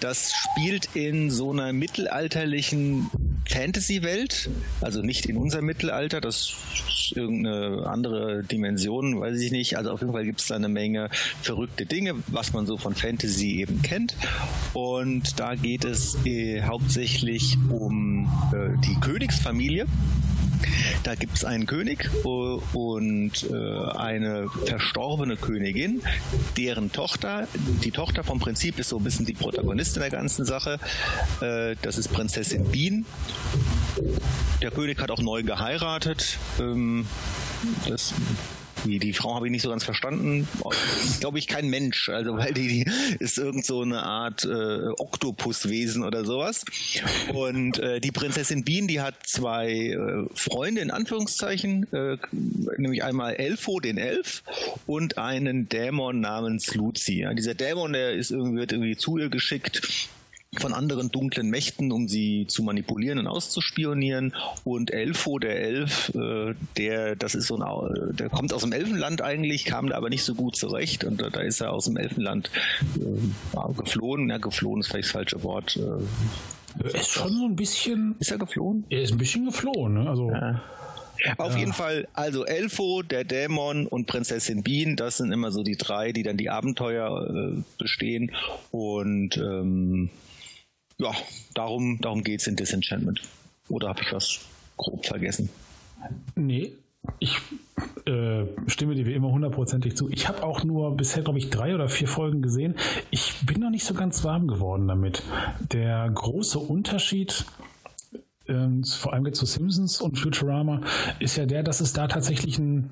das 0.00 0.34
spielt 0.76 0.94
in 0.94 1.30
so 1.30 1.52
einer 1.52 1.72
mittelalterlichen 1.72 3.10
Fantasy-Welt, 3.48 4.50
also 4.80 5.00
nicht 5.00 5.26
in 5.26 5.36
unser 5.36 5.62
Mittelalter, 5.62 6.20
das 6.20 6.54
ist 6.88 7.12
irgendeine 7.16 7.86
andere 7.86 8.42
Dimension, 8.42 9.18
weiß 9.20 9.40
ich 9.40 9.52
nicht. 9.52 9.78
Also 9.78 9.92
auf 9.92 10.00
jeden 10.00 10.12
Fall 10.12 10.24
gibt 10.24 10.40
es 10.40 10.48
da 10.48 10.56
eine 10.56 10.68
Menge 10.68 11.08
verrückte 11.40 11.86
Dinge, 11.86 12.14
was 12.26 12.52
man 12.52 12.66
so 12.66 12.76
von 12.76 12.94
Fantasy 12.94 13.60
eben 13.60 13.80
kennt. 13.82 14.16
Und 14.74 15.38
da 15.40 15.54
geht 15.54 15.84
es 15.84 16.18
äh, 16.26 16.62
hauptsächlich 16.62 17.56
um 17.70 18.28
äh, 18.52 18.76
die 18.86 19.00
Königsfamilie. 19.00 19.86
Da 21.02 21.14
gibt 21.14 21.36
es 21.36 21.44
einen 21.44 21.66
König 21.66 22.10
äh, 22.24 22.28
und 22.28 23.32
äh, 23.50 23.90
eine 23.96 24.48
verstorbene 24.66 25.36
Königin, 25.36 26.02
deren 26.56 26.92
Tochter, 26.92 27.48
die 27.84 27.90
Tochter 27.90 28.24
vom 28.24 28.38
Prinzip 28.38 28.78
ist 28.78 28.88
so 28.88 28.98
ein 28.98 29.04
bisschen 29.04 29.26
die 29.26 29.34
Protagonistin 29.34 30.00
der 30.00 30.10
ganzen 30.10 30.44
Sache. 30.44 30.78
Äh, 31.40 31.76
das 31.82 31.98
ist 31.98 32.08
Prinzessin 32.12 32.64
Bean. 32.70 33.04
Der 34.62 34.70
König 34.70 35.00
hat 35.00 35.10
auch 35.10 35.20
neu 35.20 35.42
geheiratet. 35.42 36.38
Ähm, 36.58 37.06
das 37.88 38.14
die, 38.86 38.98
die 38.98 39.12
Frau 39.12 39.34
habe 39.34 39.46
ich 39.46 39.50
nicht 39.50 39.62
so 39.62 39.70
ganz 39.70 39.84
verstanden. 39.84 40.48
Glaube 41.20 41.38
ich 41.38 41.46
kein 41.46 41.68
Mensch, 41.68 42.08
also 42.08 42.36
weil 42.36 42.52
die, 42.52 42.68
die 42.68 42.90
ist 43.18 43.38
irgend 43.38 43.64
so 43.64 43.82
eine 43.82 44.02
Art 44.02 44.44
äh, 44.44 44.88
Oktopuswesen 44.98 46.04
oder 46.04 46.24
sowas. 46.24 46.64
Und 47.32 47.78
äh, 47.78 48.00
die 48.00 48.12
Prinzessin 48.12 48.64
Bean, 48.64 48.86
die 48.86 49.00
hat 49.00 49.26
zwei 49.26 49.68
äh, 49.70 50.26
Freunde 50.34 50.80
in 50.80 50.90
Anführungszeichen, 50.90 51.92
äh, 51.92 52.16
nämlich 52.78 53.04
einmal 53.04 53.34
Elfo, 53.34 53.80
den 53.80 53.98
Elf, 53.98 54.42
und 54.86 55.18
einen 55.18 55.68
Dämon 55.68 56.20
namens 56.20 56.74
Luzi. 56.74 57.20
Ja, 57.20 57.34
dieser 57.34 57.54
Dämon, 57.54 57.92
der 57.92 58.12
ist 58.12 58.30
irgendwie, 58.30 58.58
wird 58.58 58.72
irgendwie 58.72 58.96
zu 58.96 59.18
ihr 59.18 59.28
geschickt 59.28 60.08
von 60.60 60.72
anderen 60.72 61.10
dunklen 61.10 61.48
Mächten, 61.50 61.92
um 61.92 62.08
sie 62.08 62.46
zu 62.48 62.62
manipulieren 62.62 63.18
und 63.18 63.26
auszuspionieren. 63.26 64.34
Und 64.64 64.92
Elfo, 64.92 65.38
der 65.38 65.60
Elf, 65.60 66.12
äh, 66.14 66.54
der, 66.76 67.16
das 67.16 67.34
ist 67.34 67.46
so 67.46 67.56
ein, 67.58 68.16
der 68.16 68.28
kommt 68.28 68.52
aus 68.52 68.62
dem 68.62 68.72
Elfenland 68.72 69.22
eigentlich, 69.22 69.64
kam 69.64 69.88
da 69.88 69.96
aber 69.96 70.08
nicht 70.10 70.24
so 70.24 70.34
gut 70.34 70.56
zurecht 70.56 71.04
und 71.04 71.20
da, 71.20 71.30
da 71.30 71.40
ist 71.40 71.60
er 71.60 71.72
aus 71.72 71.84
dem 71.86 71.96
Elfenland 71.96 72.50
äh, 72.96 73.00
ja, 73.54 73.68
geflohen. 73.76 74.28
Ja, 74.30 74.38
geflohen 74.38 74.80
ist 74.80 74.88
vielleicht 74.88 75.06
das 75.06 75.12
falsche 75.12 75.42
Wort. 75.42 75.76
Äh, 75.76 76.84
Er 76.84 76.94
ist 76.94 77.10
schon 77.10 77.32
so 77.36 77.44
ein 77.46 77.56
bisschen, 77.56 78.16
ist 78.18 78.30
er 78.30 78.38
geflohen? 78.38 78.84
er 78.90 79.02
ist 79.02 79.12
ein 79.12 79.18
bisschen 79.18 79.46
geflohen, 79.46 79.94
ne? 79.94 80.08
Also, 80.10 80.30
Auf 81.38 81.56
jeden 81.56 81.72
Fall, 81.72 82.06
also 82.12 82.44
Elfo, 82.44 83.00
der 83.02 83.24
Dämon 83.24 83.86
und 83.86 84.06
Prinzessin 84.06 84.62
Bean, 84.62 84.96
das 84.96 85.16
sind 85.16 85.32
immer 85.32 85.50
so 85.50 85.62
die 85.62 85.76
drei, 85.76 86.12
die 86.12 86.22
dann 86.22 86.36
die 86.36 86.50
Abenteuer 86.50 87.54
äh, 87.56 87.62
bestehen. 87.78 88.32
Und 88.70 89.38
ähm, 89.38 90.10
ja, 90.98 91.12
darum, 91.54 92.00
darum 92.00 92.22
geht 92.22 92.40
es 92.40 92.46
in 92.46 92.56
Disenchantment. 92.56 93.20
Oder 93.68 93.88
habe 93.88 94.00
ich 94.02 94.12
was 94.12 94.40
grob 94.76 95.06
vergessen? 95.06 95.48
Nee, 96.34 96.72
ich 97.18 97.38
äh, 98.06 98.44
stimme 98.66 98.94
dir 98.94 99.06
wie 99.06 99.14
immer 99.14 99.30
hundertprozentig 99.30 99.96
zu. 99.96 100.10
Ich 100.10 100.28
habe 100.28 100.42
auch 100.42 100.64
nur 100.64 100.96
bisher, 100.96 101.22
glaube 101.22 101.38
ich, 101.38 101.50
drei 101.50 101.74
oder 101.74 101.88
vier 101.88 102.08
Folgen 102.08 102.42
gesehen. 102.42 102.74
Ich 103.10 103.34
bin 103.44 103.60
noch 103.60 103.70
nicht 103.70 103.84
so 103.84 103.94
ganz 103.94 104.24
warm 104.24 104.48
geworden 104.48 104.88
damit. 104.88 105.22
Der 105.72 106.08
große 106.08 106.58
Unterschied, 106.58 107.44
ähm, 108.48 108.84
vor 108.84 109.12
allem 109.12 109.26
jetzt 109.26 109.38
zu 109.38 109.46
Simpsons 109.46 110.00
und 110.00 110.18
Futurama, 110.18 110.80
ist 111.18 111.36
ja 111.36 111.46
der, 111.46 111.62
dass 111.62 111.80
es 111.80 111.92
da 111.92 112.06
tatsächlich 112.08 112.58
einen 112.58 112.90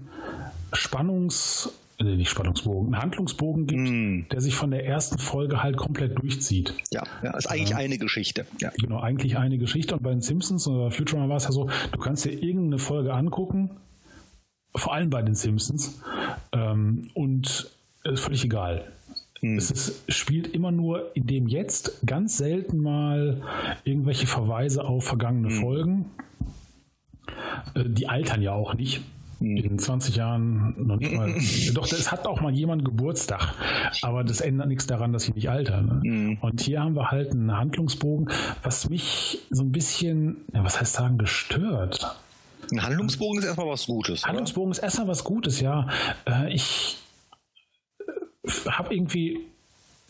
Spannungs- 0.73 1.71
äh, 1.99 2.05
nicht 2.17 2.31
Spannungsbogen, 2.31 2.95
einen 2.95 3.03
Handlungsbogen 3.03 3.67
gibt, 3.67 4.33
der 4.33 4.41
sich 4.41 4.55
von 4.55 4.71
der 4.71 4.87
ersten 4.87 5.19
Folge 5.19 5.63
halt 5.63 5.77
komplett 5.77 6.19
durchzieht. 6.19 6.75
Ja, 6.91 7.05
ja 7.23 7.37
ist 7.37 7.47
eigentlich 7.47 7.75
eine 7.75 7.99
Geschichte. 7.99 8.47
Ja. 8.61 8.71
Genau, 8.79 9.01
eigentlich 9.01 9.37
eine 9.37 9.59
Geschichte. 9.59 9.95
Und 9.95 10.03
bei 10.03 10.11
den 10.11 10.21
Simpsons 10.21 10.67
oder 10.67 10.91
Futurama 10.91 11.29
war 11.29 11.37
es 11.37 11.45
ja 11.45 11.53
so, 11.53 11.69
du 11.93 11.99
kannst 11.99 12.25
dir 12.25 12.33
irgendeine 12.33 12.79
Folge 12.79 13.15
angucken, 13.15 13.71
vor 14.75 14.93
allem 14.93 15.11
bei 15.11 15.23
den 15.23 15.35
Simpsons, 15.35 16.01
ähm, 16.53 17.11
und 17.15 17.71
es 18.03 18.13
ist 18.13 18.21
völlig 18.21 18.45
egal. 18.45 18.91
Es 19.41 19.71
ist, 19.71 20.11
spielt 20.11 20.49
immer 20.49 20.71
nur 20.71 21.15
in 21.15 21.27
dem 21.27 21.49
Jetzt 21.49 22.01
ganz 22.07 22.39
selten 22.39 22.79
mal 22.79 23.43
irgendwelche 23.85 24.27
Verweise 24.27 24.85
auf 24.85 25.05
vergangene 25.05 25.51
Folgen. 25.51 26.07
Äh, 27.75 27.85
Die 27.85 28.09
altern 28.09 28.41
ja 28.41 28.53
auch 28.53 28.75
nicht. 28.75 29.03
In 29.45 29.79
20 29.79 30.17
Jahren 30.17 30.75
noch 30.87 30.97
nicht 30.97 31.15
mal. 31.15 31.35
Doch, 31.75 31.85
es 31.91 32.11
hat 32.11 32.27
auch 32.27 32.41
mal 32.41 32.53
jemand 32.53 32.85
Geburtstag. 32.85 33.55
Aber 34.03 34.25
das 34.25 34.41
ändert 34.41 34.69
nichts 34.69 34.87
daran, 34.87 35.13
dass 35.13 35.25
sie 35.25 35.33
nicht 35.33 35.51
altern. 35.51 36.01
Ne? 36.03 36.39
Und 36.41 36.61
hier 36.61 36.81
haben 36.81 36.95
wir 36.95 37.11
halt 37.11 37.33
einen 37.33 37.57
Handlungsbogen, 37.57 38.29
was 38.63 38.89
mich 38.89 39.39
so 39.51 39.63
ein 39.63 39.73
bisschen, 39.73 40.39
ja, 40.53 40.65
was 40.65 40.81
heißt 40.81 40.95
sagen, 40.95 41.19
gestört. 41.19 42.17
Ein 42.73 42.83
Handlungsbogen 42.83 43.39
ist 43.41 43.45
erstmal 43.45 43.69
was 43.69 43.87
Gutes. 43.87 44.23
Oder? 44.23 44.29
Handlungsbogen 44.29 44.73
ist 44.73 44.79
erstmal 44.79 45.09
was 45.09 45.25
Gutes, 45.25 45.61
ja. 45.61 45.89
Äh, 46.27 46.53
Ich 46.55 46.97
habe 48.67 48.95
irgendwie, 48.95 49.41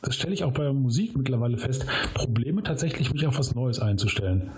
das 0.03 0.17
stelle 0.17 0.35
ich 0.35 0.45
auch 0.45 0.53
bei 0.53 0.73
Musik 0.73 1.17
mittlerweile 1.17 1.59
fest, 1.59 1.87
Probleme 2.15 2.63
tatsächlich, 2.63 3.13
mich 3.13 3.27
auf 3.27 3.39
was 3.39 3.55
Neues 3.55 3.81
einzustellen. 3.81 4.51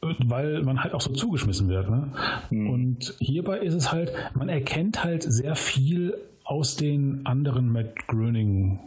Weil 0.00 0.62
man 0.62 0.82
halt 0.82 0.94
auch 0.94 1.00
so 1.00 1.12
zugeschmissen 1.12 1.68
wird. 1.68 1.90
Ne? 1.90 2.12
Und 2.50 3.14
hierbei 3.18 3.58
ist 3.58 3.74
es 3.74 3.90
halt, 3.90 4.12
man 4.34 4.48
erkennt 4.48 5.02
halt 5.02 5.24
sehr 5.24 5.56
viel 5.56 6.14
aus 6.44 6.76
den 6.76 7.26
anderen 7.26 7.72
Matt 7.72 8.06
Groening 8.06 8.78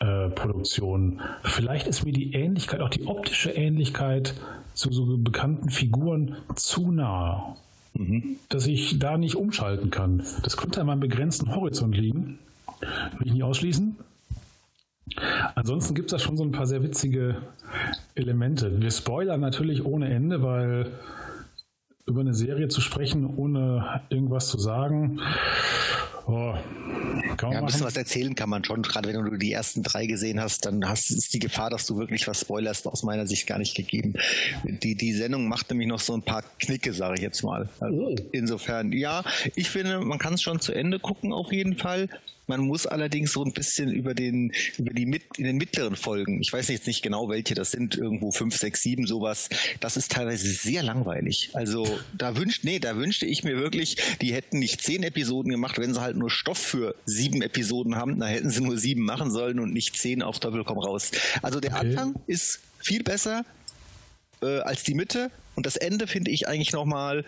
äh, 0.00 0.28
Produktionen. 0.30 1.20
Vielleicht 1.44 1.86
ist 1.86 2.04
mir 2.04 2.12
die 2.12 2.32
Ähnlichkeit, 2.34 2.80
auch 2.80 2.90
die 2.90 3.06
optische 3.06 3.50
Ähnlichkeit 3.50 4.34
zu 4.74 4.92
so 4.92 5.16
bekannten 5.18 5.70
Figuren 5.70 6.36
zu 6.56 6.90
nah 6.90 7.56
dass 8.48 8.66
ich 8.66 8.98
da 8.98 9.18
nicht 9.18 9.36
umschalten 9.36 9.90
kann. 9.90 10.22
Das 10.42 10.56
könnte 10.56 10.80
an 10.80 10.86
meinem 10.86 11.00
begrenzten 11.00 11.54
Horizont 11.54 11.96
liegen. 11.96 12.38
Will 13.18 13.26
ich 13.26 13.32
nicht 13.32 13.42
ausschließen. 13.42 13.96
Ansonsten 15.54 15.94
gibt 15.94 16.12
es 16.12 16.12
da 16.12 16.18
schon 16.18 16.36
so 16.36 16.44
ein 16.44 16.52
paar 16.52 16.66
sehr 16.66 16.82
witzige 16.82 17.36
Elemente. 18.20 18.80
Wir 18.80 18.90
spoilern 18.90 19.40
natürlich 19.40 19.84
ohne 19.84 20.08
Ende, 20.10 20.42
weil 20.42 20.92
über 22.06 22.20
eine 22.20 22.34
Serie 22.34 22.68
zu 22.68 22.80
sprechen, 22.80 23.26
ohne 23.36 24.02
irgendwas 24.10 24.48
zu 24.48 24.58
sagen, 24.58 25.20
Oh, 26.26 26.54
ja, 27.42 27.48
ein 27.50 27.66
bisschen 27.66 27.84
was 27.84 27.96
erzählen 27.96 28.34
kann 28.34 28.48
man 28.48 28.62
schon. 28.62 28.82
Gerade 28.82 29.08
wenn 29.08 29.24
du 29.24 29.36
die 29.36 29.52
ersten 29.52 29.82
drei 29.82 30.06
gesehen 30.06 30.40
hast, 30.40 30.64
dann 30.64 30.88
hast, 30.88 31.10
ist 31.10 31.34
die 31.34 31.40
Gefahr, 31.40 31.70
dass 31.70 31.86
du 31.86 31.98
wirklich 31.98 32.28
was 32.28 32.42
spoilerst, 32.42 32.86
aus 32.86 33.02
meiner 33.02 33.26
Sicht 33.26 33.48
gar 33.48 33.58
nicht 33.58 33.74
gegeben. 33.74 34.14
Die, 34.64 34.94
die 34.94 35.12
Sendung 35.12 35.48
macht 35.48 35.70
nämlich 35.70 35.88
noch 35.88 35.98
so 35.98 36.14
ein 36.14 36.22
paar 36.22 36.42
Knicke, 36.60 36.92
sage 36.92 37.14
ich 37.16 37.22
jetzt 37.22 37.42
mal. 37.42 37.68
Also 37.80 37.96
oh. 37.96 38.16
Insofern, 38.30 38.92
ja, 38.92 39.24
ich 39.56 39.70
finde, 39.70 40.00
man 40.00 40.18
kann 40.18 40.34
es 40.34 40.42
schon 40.42 40.60
zu 40.60 40.72
Ende 40.72 41.00
gucken 41.00 41.32
auf 41.32 41.52
jeden 41.52 41.76
Fall. 41.76 42.08
Man 42.50 42.62
muss 42.62 42.84
allerdings 42.84 43.30
so 43.30 43.44
ein 43.44 43.52
bisschen 43.52 43.92
über 43.92 44.12
den, 44.12 44.52
über 44.76 44.92
die 44.92 45.06
mit, 45.06 45.22
in 45.38 45.44
den 45.44 45.56
mittleren 45.56 45.94
Folgen, 45.94 46.40
ich 46.42 46.52
weiß 46.52 46.66
jetzt 46.66 46.88
nicht 46.88 47.00
genau 47.00 47.28
welche, 47.28 47.54
das 47.54 47.70
sind 47.70 47.94
irgendwo 47.94 48.32
fünf, 48.32 48.56
sechs, 48.56 48.82
sieben, 48.82 49.06
sowas. 49.06 49.48
Das 49.78 49.96
ist 49.96 50.10
teilweise 50.10 50.48
sehr 50.50 50.82
langweilig. 50.82 51.50
Also 51.52 51.86
da 52.12 52.36
wünscht, 52.36 52.64
nee, 52.64 52.80
da 52.80 52.96
wünschte 52.96 53.24
ich 53.24 53.44
mir 53.44 53.56
wirklich, 53.56 53.98
die 54.20 54.34
hätten 54.34 54.58
nicht 54.58 54.82
zehn 54.82 55.04
Episoden 55.04 55.52
gemacht, 55.52 55.78
wenn 55.78 55.94
sie 55.94 56.00
halt 56.00 56.16
nur 56.16 56.28
Stoff 56.28 56.58
für 56.58 56.96
sieben 57.04 57.40
Episoden 57.40 57.94
haben, 57.94 58.18
da 58.18 58.26
hätten 58.26 58.50
sie 58.50 58.62
nur 58.62 58.76
sieben 58.78 59.04
machen 59.04 59.30
sollen 59.30 59.60
und 59.60 59.72
nicht 59.72 59.96
zehn 59.96 60.20
auf 60.20 60.40
Doppelkomm 60.40 60.78
raus. 60.78 61.12
Also 61.42 61.60
der 61.60 61.70
okay. 61.76 61.90
Anfang 61.90 62.16
ist 62.26 62.58
viel 62.80 63.04
besser 63.04 63.44
äh, 64.42 64.58
als 64.62 64.82
die 64.82 64.94
Mitte 64.94 65.30
und 65.54 65.66
das 65.66 65.76
Ende 65.76 66.08
finde 66.08 66.32
ich 66.32 66.48
eigentlich 66.48 66.72
nochmal 66.72 67.24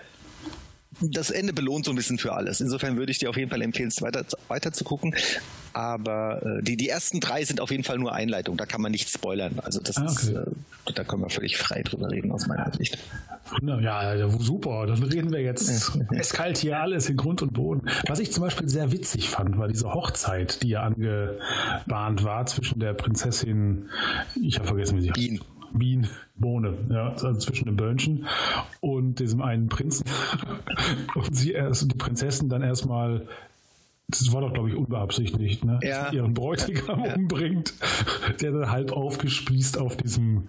das 1.01 1.31
Ende 1.31 1.53
belohnt 1.53 1.85
so 1.85 1.93
ein 1.93 1.97
bisschen 1.97 2.19
für 2.19 2.33
alles. 2.33 2.61
Insofern 2.61 2.97
würde 2.97 3.13
ich 3.13 3.19
dir 3.19 3.31
auf 3.31 3.37
jeden 3.37 3.51
Fall 3.51 3.63
empfehlen, 3.63 3.91
weiter, 4.01 4.25
weiter 4.49 4.73
zu 4.73 4.85
gucken. 4.85 5.15
Aber 5.73 6.43
äh, 6.45 6.63
die, 6.63 6.77
die 6.77 6.89
ersten 6.89 7.21
drei 7.21 7.45
sind 7.45 7.61
auf 7.61 7.71
jeden 7.71 7.85
Fall 7.85 7.99
nur 7.99 8.13
Einleitung. 8.13 8.57
Da 8.57 8.67
kann 8.67 8.83
man 8.83 8.93
nicht 8.93 9.09
spoilern. 9.09 9.59
Also 9.63 9.81
das 9.81 9.97
ah, 9.97 10.03
okay. 10.03 10.13
ist, 10.13 10.29
äh, 10.29 10.93
da 10.95 11.05
können 11.05 11.23
wir 11.23 11.31
völlig 11.31 11.57
frei 11.57 11.83
drüber 11.83 12.11
reden 12.11 12.31
aus 12.31 12.47
meiner 12.47 12.73
Sicht. 12.75 12.99
Ja, 13.63 14.29
super. 14.29 14.87
Dann 14.87 15.03
reden 15.03 15.33
wir 15.33 15.41
jetzt 15.41 15.99
eiskalt 16.11 16.59
hier 16.59 16.81
alles 16.81 17.09
in 17.09 17.17
Grund 17.17 17.43
und 17.43 17.55
Boden. 17.55 17.89
Was 18.07 18.19
ich 18.19 18.33
zum 18.33 18.43
Beispiel 18.43 18.69
sehr 18.69 18.93
witzig 18.93 19.31
fand, 19.31 19.59
war 19.59 19.69
diese 19.69 19.93
Hochzeit, 19.93 20.63
die 20.63 20.71
ja 20.71 20.83
angebahnt 20.83 22.23
war 22.23 22.47
zwischen 22.47 22.79
der 22.81 22.95
Prinzessin, 22.95 23.89
ich 24.41 24.57
habe 24.59 24.69
vergessen, 24.69 24.99
wie 24.99 25.03
sie 25.03 25.11
heißt. 25.11 25.51
Wien, 25.75 26.09
Bohne, 26.35 26.75
ja, 26.91 27.11
also 27.11 27.35
zwischen 27.35 27.67
dem 27.67 27.76
Böhnchen 27.76 28.26
und 28.81 29.19
diesem 29.19 29.43
einen 29.43 29.69
Prinzen. 29.69 30.05
und 31.14 31.35
sie 31.35 31.52
erst, 31.52 31.91
die 31.91 31.97
Prinzessin 31.97 32.49
dann 32.49 32.62
erstmal 32.62 33.26
das 34.09 34.33
war 34.33 34.43
doch, 34.43 34.52
glaube 34.52 34.69
ich, 34.69 34.76
unbeabsichtigt, 34.76 35.64
ne? 35.64 35.81
Ja. 35.83 36.12
ihren 36.12 36.35
Bräutigam 36.35 37.05
ja. 37.05 37.14
umbringt, 37.14 37.73
der 38.41 38.52
dann 38.52 38.71
halb 38.71 38.93
aufgespießt 38.93 39.79
auf 39.79 39.97
diesem 39.97 40.49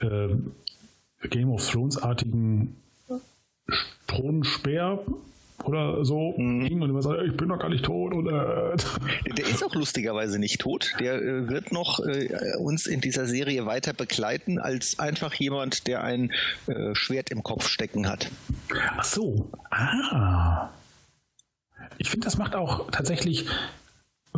äh, 0.00 0.34
Game 1.28 1.50
of 1.50 1.68
Thrones-artigen 1.70 2.76
Thronenspeer 4.06 5.00
oder 5.62 6.04
so 6.04 6.34
mhm. 6.36 6.82
und 6.82 6.90
immer 6.90 7.02
sagt, 7.02 7.22
ich 7.24 7.36
bin 7.36 7.48
doch 7.48 7.58
gar 7.58 7.68
nicht 7.68 7.84
tot. 7.84 8.12
Und, 8.12 8.26
äh. 8.26 8.76
Der 9.36 9.46
ist 9.46 9.62
auch 9.62 9.74
lustigerweise 9.74 10.38
nicht 10.38 10.60
tot. 10.60 10.94
Der 11.00 11.14
äh, 11.14 11.48
wird 11.48 11.72
noch 11.72 12.00
äh, 12.00 12.56
uns 12.58 12.86
in 12.86 13.00
dieser 13.00 13.26
Serie 13.26 13.64
weiter 13.66 13.92
begleiten 13.92 14.58
als 14.58 14.98
einfach 14.98 15.32
jemand, 15.34 15.86
der 15.86 16.02
ein 16.02 16.32
äh, 16.66 16.94
Schwert 16.94 17.30
im 17.30 17.42
Kopf 17.42 17.68
stecken 17.68 18.08
hat. 18.08 18.30
Ach 18.96 19.04
so. 19.04 19.50
Ah. 19.70 20.70
Ich 21.98 22.10
finde, 22.10 22.24
das 22.24 22.36
macht 22.36 22.56
auch 22.56 22.90
tatsächlich 22.90 23.46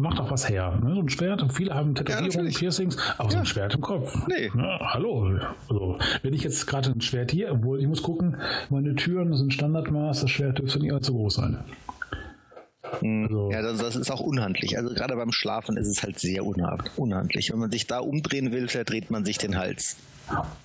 macht 0.00 0.20
auch 0.20 0.30
was 0.30 0.48
her. 0.48 0.78
Ne? 0.82 0.94
So 0.94 1.00
ein 1.00 1.08
Schwert, 1.08 1.44
viele 1.52 1.74
haben 1.74 1.94
Tätowierungen, 1.94 2.50
ja, 2.50 2.58
Piercings, 2.58 2.96
aber 3.18 3.28
ja. 3.28 3.30
so 3.30 3.38
ein 3.38 3.46
Schwert 3.46 3.74
im 3.74 3.80
Kopf. 3.80 4.26
Nee. 4.28 4.50
Ja, 4.56 4.78
hallo. 4.92 5.38
Also, 5.68 5.98
wenn 6.22 6.34
ich 6.34 6.42
jetzt 6.42 6.66
gerade 6.66 6.90
ein 6.90 7.00
Schwert 7.00 7.30
hier, 7.30 7.52
obwohl 7.52 7.80
ich 7.80 7.86
muss 7.86 8.02
gucken, 8.02 8.36
meine 8.70 8.94
Türen 8.94 9.34
sind 9.36 9.52
Standardmaß, 9.52 10.20
das 10.20 10.30
Schwert 10.30 10.58
dürfte 10.58 10.80
nicht 10.80 10.92
allzu 10.92 11.14
groß 11.14 11.34
sein. 11.34 11.58
Hm. 13.00 13.24
Also. 13.24 13.50
Ja, 13.50 13.62
das, 13.62 13.78
das, 13.78 13.96
ist 13.96 14.10
auch 14.10 14.20
unhandlich. 14.20 14.76
Also 14.76 14.94
gerade 14.94 15.16
beim 15.16 15.32
Schlafen 15.32 15.76
ist 15.76 15.88
es 15.88 16.02
halt 16.02 16.18
sehr 16.18 16.44
unhandlich. 16.44 17.52
Wenn 17.52 17.58
man 17.58 17.70
sich 17.70 17.86
da 17.86 17.98
umdrehen 17.98 18.52
will, 18.52 18.68
verdreht 18.68 19.10
man 19.10 19.24
sich 19.24 19.38
den 19.38 19.56
Hals. 19.56 19.96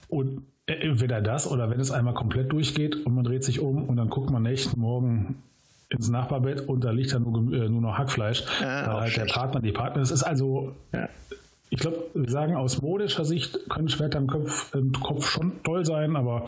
Und 0.08 0.44
entweder 0.66 1.22
das 1.22 1.50
oder 1.50 1.70
wenn 1.70 1.80
es 1.80 1.92
einmal 1.92 2.14
komplett 2.14 2.52
durchgeht 2.52 3.06
und 3.06 3.14
man 3.14 3.24
dreht 3.24 3.44
sich 3.44 3.60
um 3.60 3.88
und 3.88 3.96
dann 3.96 4.10
guckt 4.10 4.30
man 4.30 4.44
nächsten 4.44 4.80
Morgen 4.80 5.42
ins 5.92 6.10
Nachbarbett 6.10 6.68
und 6.68 6.84
da 6.84 6.92
liegt 6.92 7.14
dann 7.14 7.24
nur, 7.24 7.54
äh, 7.54 7.70
nur 7.70 7.82
noch 7.82 7.98
Hackfleisch. 7.98 8.44
Weil 8.60 8.88
halt 8.88 9.18
der 9.18 9.26
Partner, 9.26 9.60
die 9.60 9.72
Partner, 9.72 10.02
das 10.02 10.12
ist 10.12 10.24
also, 10.24 10.74
ja. 10.94 11.10
ich 11.70 11.80
glaube, 11.80 11.98
wir 12.14 12.30
sagen 12.30 12.56
aus 12.56 12.82
modischer 12.82 13.26
Sicht 13.26 13.60
können 13.70 13.90
Schwerter 13.90 14.20
im 14.20 14.28
Kopf, 14.28 14.74
im 14.74 14.94
Kopf 14.94 15.30
schon 15.30 15.62
toll 15.64 15.86
sein, 15.86 16.16
aber 16.16 16.46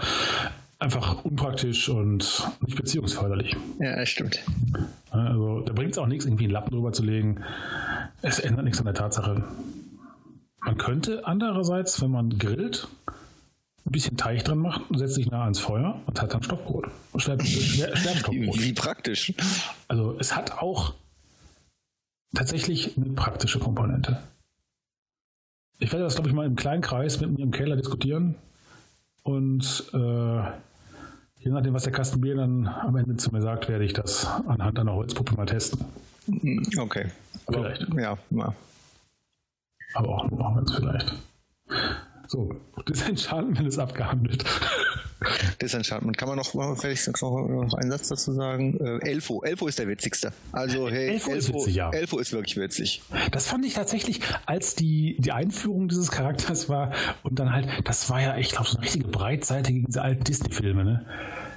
einfach 0.80 1.24
unpraktisch 1.26 1.90
und 1.90 2.50
nicht 2.62 2.78
beziehungsförderlich. 2.78 3.56
Ja, 3.80 4.06
stimmt. 4.06 4.40
Also 5.12 5.62
da 5.62 5.74
bringt 5.74 5.92
es 5.92 5.98
auch 5.98 6.08
nichts, 6.08 6.26
irgendwie 6.26 6.46
einen 6.46 6.54
Lappen 6.54 6.72
drüber 6.72 6.94
zu 6.94 7.04
legen. 7.04 7.42
Es 8.22 8.40
ändert 8.40 8.64
nichts 8.64 8.80
an 8.80 8.86
der 8.86 8.94
Tatsache. 8.94 9.44
Man 10.62 10.78
könnte 10.78 11.28
andererseits, 11.28 12.02
wenn 12.02 12.12
man 12.12 12.38
grillt, 12.38 12.88
ein 13.86 13.92
bisschen 13.92 14.18
Teig 14.18 14.44
drin 14.46 14.60
macht, 14.60 14.82
setzt 14.94 15.16
sich 15.16 15.30
nah 15.30 15.44
ans 15.44 15.60
Feuer 15.60 16.00
und 16.06 16.22
hat 16.22 16.34
dann 16.34 16.44
Stockbrot. 16.44 16.88
Schwer, 17.18 17.40
schwer, 17.44 17.96
Wie 18.30 18.74
praktisch. 18.74 19.34
Also 19.88 20.16
es 20.20 20.36
hat 20.36 20.54
auch 20.60 20.94
tatsächlich 22.34 22.98
eine 22.98 23.10
praktische 23.14 23.60
Komponente. 23.60 24.20
Ich 25.80 25.92
werde 25.92 26.06
das, 26.06 26.16
glaube 26.16 26.30
ich, 26.30 26.36
mal 26.36 26.46
im 26.46 26.56
kleinen 26.56 26.82
Kreis 26.82 27.20
mit 27.20 27.32
mir 27.32 27.44
im 27.44 27.52
Keller 27.52 27.76
diskutieren 27.76 28.36
und 29.24 29.84
äh, 29.94 30.44
je 31.40 31.52
nachdem, 31.52 31.74
was 31.74 31.84
der 31.84 31.92
Kasten 31.92 32.22
Bier 32.22 32.36
dann 32.36 32.68
am 32.68 32.96
Ende 32.96 33.18
zu 33.18 33.32
mir 33.32 33.42
sagt, 33.42 33.68
werde 33.68 33.84
ich 33.84 33.94
das 33.94 34.26
anhand 34.48 34.80
einer 34.80 34.94
Holzpuppe 34.94 35.36
mal 35.36 35.46
testen. 35.46 35.86
Okay. 36.78 37.12
Vielleicht. 37.50 37.84
Aber, 37.84 38.02
ja, 38.02 38.18
mal. 38.30 38.56
Aber 39.94 40.10
auch 40.10 40.30
nur 40.30 40.56
ganz 40.56 40.74
vielleicht. 40.74 41.14
So, 42.28 42.56
Disenchantment 42.88 43.68
ist 43.68 43.80
abgehandelt. 43.80 44.44
Disenchantment. 45.62 46.18
Kann 46.18 46.28
man 46.28 46.38
noch, 46.38 46.52
vielleicht 46.80 47.08
noch, 47.22 47.48
noch 47.48 47.74
einen 47.76 47.92
Satz 47.92 48.10
dazu 48.10 48.34
sagen? 48.34 48.78
Äh, 48.80 49.10
Elfo. 49.10 49.42
Elfo 49.44 49.68
ist 49.68 49.80
der 49.80 49.88
witzigste. 49.88 50.34
Also, 50.52 50.90
hey, 50.90 51.10
Elfo, 51.10 51.32
Elfo, 51.32 51.38
ist, 51.38 51.54
witzig, 51.54 51.76
ja. 51.76 51.90
Elfo 51.92 52.20
ist 52.20 52.34
wirklich 52.34 52.58
witzig. 52.58 53.02
Das 53.32 53.48
fand 53.48 53.66
ich 53.66 53.74
tatsächlich, 53.74 54.22
als 54.46 54.76
die, 54.76 55.16
die 55.20 55.32
Einführung 55.32 55.88
dieses 55.88 56.12
Charakters 56.12 56.70
war 56.70 56.94
und 57.24 57.40
dann 57.40 57.54
halt, 57.54 57.68
das 57.86 58.10
war 58.10 58.22
ja, 58.22 58.38
ich 58.38 58.50
glaube, 58.50 58.68
so 58.68 58.78
eine 58.78 58.86
richtige 58.86 59.08
Breitseite 59.08 59.72
gegen 59.72 59.86
diese 59.86 60.02
alten 60.02 60.24
Disney-Filme, 60.24 60.84
ne? 60.84 61.06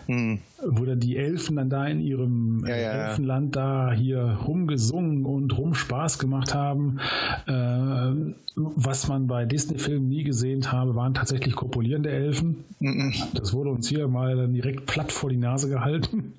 Hm. 0.06 0.38
Wo 0.64 0.84
dann 0.84 1.00
die 1.00 1.16
Elfen 1.16 1.56
dann 1.56 1.68
da 1.68 1.86
in 1.86 2.00
ihrem 2.00 2.64
ja, 2.66 2.76
ja, 2.76 2.90
Elfenland 3.08 3.56
da 3.56 3.92
hier 3.92 4.38
rumgesungen 4.46 5.24
und 5.24 5.56
rum 5.56 5.74
Spaß 5.74 6.18
gemacht 6.18 6.54
haben. 6.54 6.98
Äh, 7.46 8.34
was 8.54 9.08
man 9.08 9.26
bei 9.26 9.44
Disney-Filmen 9.44 10.08
nie 10.08 10.22
gesehen 10.22 10.72
habe, 10.72 10.94
waren 10.94 11.14
tatsächlich 11.14 11.54
kopulierende 11.54 12.10
Elfen. 12.10 12.64
Mhm. 12.80 13.14
Das 13.34 13.52
wurde 13.52 13.70
uns 13.70 13.88
hier 13.88 14.08
mal 14.08 14.36
dann 14.36 14.54
direkt 14.54 14.86
platt 14.86 15.12
vor 15.12 15.30
die 15.30 15.36
Nase 15.36 15.68
gehalten. 15.68 16.32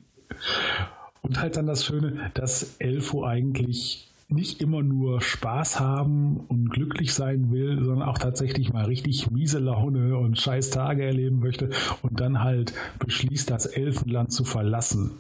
Und 1.21 1.41
halt 1.41 1.57
dann 1.57 1.67
das 1.67 1.85
Schöne, 1.85 2.31
dass 2.33 2.77
Elfo 2.79 3.25
eigentlich 3.25 4.07
nicht 4.29 4.61
immer 4.61 4.83
nur 4.83 5.21
Spaß 5.21 5.79
haben 5.79 6.41
und 6.47 6.69
glücklich 6.69 7.13
sein 7.13 7.49
will, 7.51 7.81
sondern 7.83 8.07
auch 8.07 8.17
tatsächlich 8.17 8.73
mal 8.73 8.85
richtig 8.85 9.31
miese 9.31 9.59
Laune 9.59 10.17
und 10.17 10.37
scheiß 10.37 10.69
Tage 10.69 11.05
erleben 11.05 11.39
möchte 11.39 11.69
und 12.01 12.19
dann 12.19 12.43
halt 12.43 12.73
beschließt, 12.99 13.49
das 13.49 13.65
Elfenland 13.65 14.33
zu 14.33 14.43
verlassen. 14.43 15.11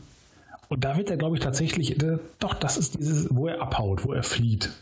Und 0.67 0.83
da 0.83 0.97
wird 0.97 1.09
er, 1.09 1.15
glaube 1.15 1.37
ich, 1.37 1.41
tatsächlich, 1.41 2.03
äh, 2.03 2.17
doch, 2.39 2.53
das 2.53 2.75
ist 2.77 2.99
dieses, 2.99 3.33
wo 3.33 3.47
er 3.47 3.61
abhaut, 3.61 4.03
wo 4.03 4.11
er 4.11 4.23
flieht. 4.23 4.73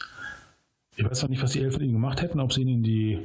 Ich 0.95 1.05
weiß 1.05 1.21
noch 1.21 1.29
nicht, 1.29 1.43
was 1.43 1.51
die 1.51 1.61
Elfen 1.61 1.83
ihn 1.83 1.93
gemacht 1.93 2.23
hätten, 2.23 2.39
ob 2.39 2.51
sie 2.51 2.61
ihn 2.61 2.69
in 2.69 2.81
die 2.81 3.19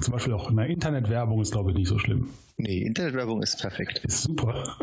Zum 0.00 0.12
Beispiel 0.12 0.34
auch 0.34 0.50
eine 0.50 0.68
Internetwerbung 0.68 1.40
ist, 1.40 1.52
glaube 1.52 1.70
ich, 1.70 1.76
nicht 1.76 1.88
so 1.88 1.98
schlimm. 1.98 2.28
Nee, 2.56 2.82
Internetwerbung 2.82 3.42
ist 3.42 3.60
perfekt. 3.60 4.00
Ist 4.04 4.22
super. 4.22 4.76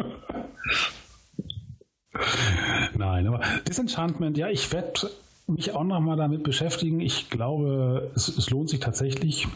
Nein, 2.97 3.27
aber 3.27 3.41
Disenchantment, 3.67 4.37
ja, 4.37 4.49
ich 4.49 4.71
werde 4.71 5.09
mich 5.47 5.71
auch 5.73 5.83
nochmal 5.83 6.17
damit 6.17 6.43
beschäftigen. 6.43 6.99
Ich 6.99 7.29
glaube, 7.29 8.11
es, 8.15 8.27
es 8.27 8.49
lohnt 8.49 8.69
sich 8.69 8.79
tatsächlich. 8.79 9.47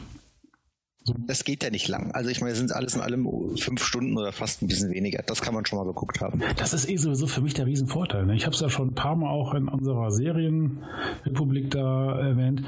Das 1.18 1.44
geht 1.44 1.64
ja 1.64 1.70
nicht 1.70 1.88
lang. 1.88 2.12
Also 2.12 2.30
ich 2.30 2.42
meine, 2.42 2.54
es 2.54 2.58
sind 2.60 2.72
alles 2.72 2.96
in 2.96 3.02
allem 3.02 3.28
fünf 3.58 3.84
Stunden 3.84 4.18
oder 4.18 4.32
fast 4.32 4.62
ein 4.62 4.68
bisschen 4.68 4.92
weniger. 4.92 5.24
Das 5.26 5.42
kann 5.42 5.54
man 5.54 5.66
schon 5.66 5.80
mal 5.80 5.86
geguckt 5.86 6.22
haben. 6.22 6.42
Das 6.58 6.74
ist 6.74 6.90
eh 6.90 6.98
sowieso 6.98 7.28
für 7.28 7.42
mich 7.42 7.54
der 7.54 7.66
Riesenvorteil. 7.66 8.26
Ne? 8.26 8.36
Ich 8.36 8.46
habe 8.46 8.56
es 8.56 8.62
ja 8.62 8.70
schon 8.70 8.90
ein 8.90 8.96
paar 8.96 9.16
Mal 9.16 9.30
auch 9.30 9.54
in 9.54 9.68
unserer 9.68 10.12
Serienrepublik 10.12 11.72
da 11.72 12.20
erwähnt. 12.20 12.64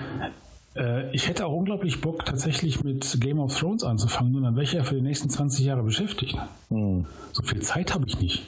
Äh, 0.75 1.13
ich 1.13 1.27
hätte 1.27 1.45
auch 1.45 1.53
unglaublich 1.53 2.01
Bock, 2.01 2.25
tatsächlich 2.25 2.83
mit 2.83 3.19
Game 3.19 3.39
of 3.39 3.57
Thrones 3.57 3.83
anzufangen, 3.83 4.36
und 4.36 4.43
dann 4.43 4.55
wäre 4.55 4.63
ich 4.63 4.74
ja 4.74 4.83
für 4.83 4.95
die 4.95 5.01
nächsten 5.01 5.29
20 5.29 5.65
Jahre 5.65 5.83
beschäftigt. 5.83 6.38
Hm. 6.69 7.05
So 7.33 7.43
viel 7.43 7.62
Zeit 7.62 7.93
habe 7.93 8.05
ich 8.07 8.19
nicht. 8.19 8.43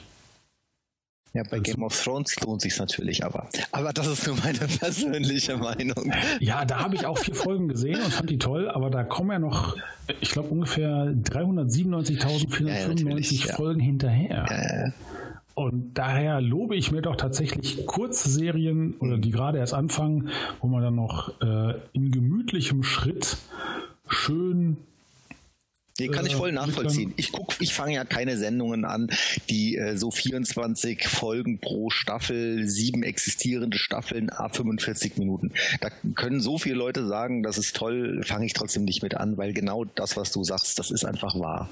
Ja, 1.34 1.42
bei 1.50 1.58
Game 1.58 1.82
of 1.82 2.00
Thrones 2.00 2.40
lohnt 2.40 2.62
sich 2.62 2.78
natürlich 2.78 3.24
aber. 3.24 3.48
Aber 3.72 3.92
das 3.92 4.06
ist 4.06 4.24
nur 4.26 4.36
meine 4.36 4.58
persönliche 4.78 5.56
Meinung. 5.56 6.12
Ja, 6.38 6.64
da 6.64 6.78
habe 6.78 6.94
ich 6.94 7.06
auch 7.06 7.18
vier 7.18 7.34
Folgen 7.34 7.66
gesehen 7.66 8.00
und 8.00 8.12
fand 8.12 8.30
die 8.30 8.38
toll, 8.38 8.70
aber 8.70 8.88
da 8.88 9.02
kommen 9.02 9.32
ja 9.32 9.40
noch, 9.40 9.76
ich 10.20 10.30
glaube, 10.30 10.50
ungefähr 10.50 11.12
397.495 11.12 13.48
ja, 13.48 13.56
Folgen 13.56 13.80
ja. 13.80 13.86
hinterher. 13.86 14.46
Ja, 14.48 14.92
und 15.54 15.94
daher 15.94 16.40
lobe 16.40 16.76
ich 16.76 16.92
mir 16.92 17.02
doch 17.02 17.16
tatsächlich 17.16 17.84
Kurzserien 17.86 18.94
oder 18.98 19.18
die 19.18 19.30
gerade 19.30 19.58
erst 19.58 19.74
anfangen, 19.74 20.30
wo 20.60 20.68
man 20.68 20.82
dann 20.82 20.94
noch 20.94 21.40
äh, 21.40 21.74
in 21.92 22.10
gemütlichem 22.10 22.84
Schritt 22.84 23.36
schön 24.08 24.78
Nee, 25.98 26.08
kann 26.08 26.26
ich 26.26 26.34
voll 26.34 26.50
nachvollziehen. 26.50 27.14
Ich 27.16 27.30
guck, 27.30 27.54
ich 27.60 27.72
fange 27.72 27.94
ja 27.94 28.04
keine 28.04 28.36
Sendungen 28.36 28.84
an, 28.84 29.10
die 29.48 29.76
äh, 29.76 29.96
so 29.96 30.10
24 30.10 31.06
Folgen 31.06 31.60
pro 31.60 31.88
Staffel, 31.90 32.68
sieben 32.68 33.04
existierende 33.04 33.78
Staffeln, 33.78 34.28
a 34.30 34.48
45 34.48 35.18
Minuten. 35.18 35.52
Da 35.80 35.90
können 36.16 36.40
so 36.40 36.58
viele 36.58 36.74
Leute 36.74 37.06
sagen, 37.06 37.44
das 37.44 37.58
ist 37.58 37.76
toll, 37.76 38.22
fange 38.24 38.46
ich 38.46 38.54
trotzdem 38.54 38.84
nicht 38.84 39.04
mit 39.04 39.14
an, 39.14 39.36
weil 39.36 39.52
genau 39.52 39.84
das, 39.84 40.16
was 40.16 40.32
du 40.32 40.42
sagst, 40.42 40.80
das 40.80 40.90
ist 40.90 41.04
einfach 41.04 41.38
wahr. 41.38 41.68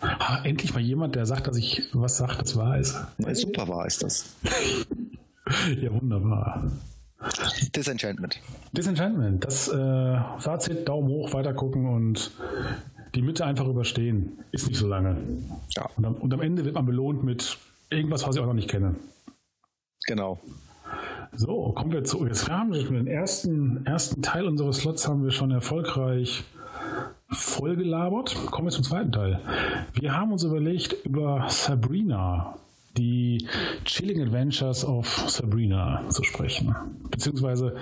Ha, 0.00 0.42
endlich 0.44 0.72
mal 0.72 0.80
jemand, 0.80 1.16
der 1.16 1.26
sagt, 1.26 1.48
dass 1.48 1.56
ich 1.56 1.82
was 1.92 2.18
sagt, 2.18 2.40
das 2.40 2.54
wahr 2.54 2.78
ist. 2.78 2.96
Ja, 3.18 3.34
super 3.34 3.66
wahr 3.66 3.86
ist 3.86 4.04
das. 4.04 4.26
ja, 5.80 5.92
wunderbar. 5.92 6.70
Disenchantment. 7.74 8.40
Disenchantment. 8.72 9.44
Das 9.44 9.68
äh, 9.68 10.18
Fazit, 10.38 10.88
Daumen 10.88 11.08
hoch, 11.08 11.32
weiter 11.32 11.52
gucken 11.52 11.86
und 11.86 12.30
die 13.14 13.22
Mitte 13.22 13.44
einfach 13.44 13.66
überstehen. 13.66 14.38
Ist 14.52 14.68
nicht 14.68 14.78
so 14.78 14.86
lange. 14.86 15.16
Ja. 15.70 15.88
Und 15.96 16.04
am, 16.04 16.14
und 16.14 16.32
am 16.32 16.40
Ende 16.40 16.64
wird 16.64 16.74
man 16.74 16.86
belohnt 16.86 17.24
mit 17.24 17.58
irgendwas, 17.90 18.26
was 18.26 18.36
ich 18.36 18.42
auch 18.42 18.46
noch 18.46 18.54
nicht 18.54 18.70
kenne. 18.70 18.94
Genau. 20.06 20.38
So, 21.32 21.72
kommen 21.72 21.92
wir 21.92 22.04
zu. 22.04 22.26
Jetzt 22.26 22.48
haben 22.48 22.72
wir 22.72 22.80
schon 22.84 22.94
den 22.94 23.06
ersten, 23.06 23.84
ersten 23.84 24.22
Teil 24.22 24.46
unseres 24.46 24.78
Slots 24.78 25.06
haben 25.08 25.24
wir 25.24 25.30
schon 25.30 25.50
erfolgreich 25.50 26.44
vollgelabert. 27.30 28.34
Kommen 28.50 28.68
wir 28.68 28.72
zum 28.72 28.84
zweiten 28.84 29.12
Teil. 29.12 29.40
Wir 29.92 30.16
haben 30.16 30.32
uns 30.32 30.44
überlegt, 30.44 31.04
über 31.04 31.46
Sabrina 31.48 32.56
die 32.96 33.46
Chilling 33.84 34.22
Adventures 34.22 34.84
of 34.84 35.06
Sabrina 35.28 36.04
zu 36.08 36.24
sprechen. 36.24 36.74
Beziehungsweise 37.10 37.76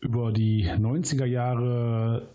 über 0.00 0.32
die 0.32 0.68
90er 0.68 1.24
Jahre 1.24 2.28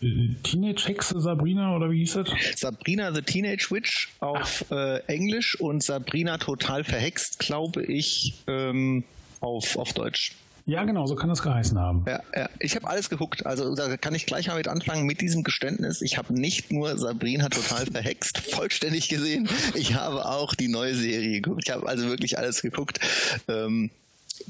äh, 0.00 0.34
Teenage 0.42 0.88
Hexe 0.88 1.20
Sabrina 1.20 1.74
oder 1.76 1.90
wie 1.90 1.98
hieß 1.98 2.14
das? 2.14 2.28
Sabrina 2.56 3.12
the 3.12 3.22
Teenage 3.22 3.68
Witch 3.70 4.10
auf 4.20 4.64
äh, 4.70 4.98
Englisch 5.06 5.58
und 5.60 5.82
Sabrina 5.82 6.38
total 6.38 6.84
verhext, 6.84 7.38
glaube 7.38 7.84
ich, 7.84 8.34
ähm, 8.46 9.04
auf, 9.40 9.76
auf 9.76 9.92
Deutsch. 9.92 10.32
Ja, 10.64 10.84
genau, 10.84 11.06
so 11.06 11.16
kann 11.16 11.28
das 11.28 11.42
geheißen 11.42 11.78
haben. 11.78 12.04
Ja, 12.06 12.20
ja. 12.36 12.48
Ich 12.60 12.76
habe 12.76 12.86
alles 12.88 13.10
geguckt. 13.10 13.46
Also 13.46 13.74
da 13.74 13.96
kann 13.96 14.14
ich 14.14 14.26
gleich 14.26 14.46
mal 14.46 14.56
mit 14.56 14.68
anfangen 14.68 15.06
mit 15.06 15.20
diesem 15.20 15.42
Geständnis. 15.42 16.02
Ich 16.02 16.18
habe 16.18 16.32
nicht 16.32 16.70
nur 16.72 16.96
Sabrina 16.98 17.48
total 17.48 17.86
verhext 17.86 18.38
vollständig 18.52 19.08
gesehen. 19.08 19.48
Ich 19.74 19.94
habe 19.94 20.24
auch 20.24 20.54
die 20.54 20.68
neue 20.68 20.94
Serie 20.94 21.40
geguckt. 21.40 21.62
Ich 21.66 21.72
habe 21.72 21.88
also 21.88 22.06
wirklich 22.08 22.38
alles 22.38 22.62
geguckt. 22.62 23.00
Ähm, 23.48 23.90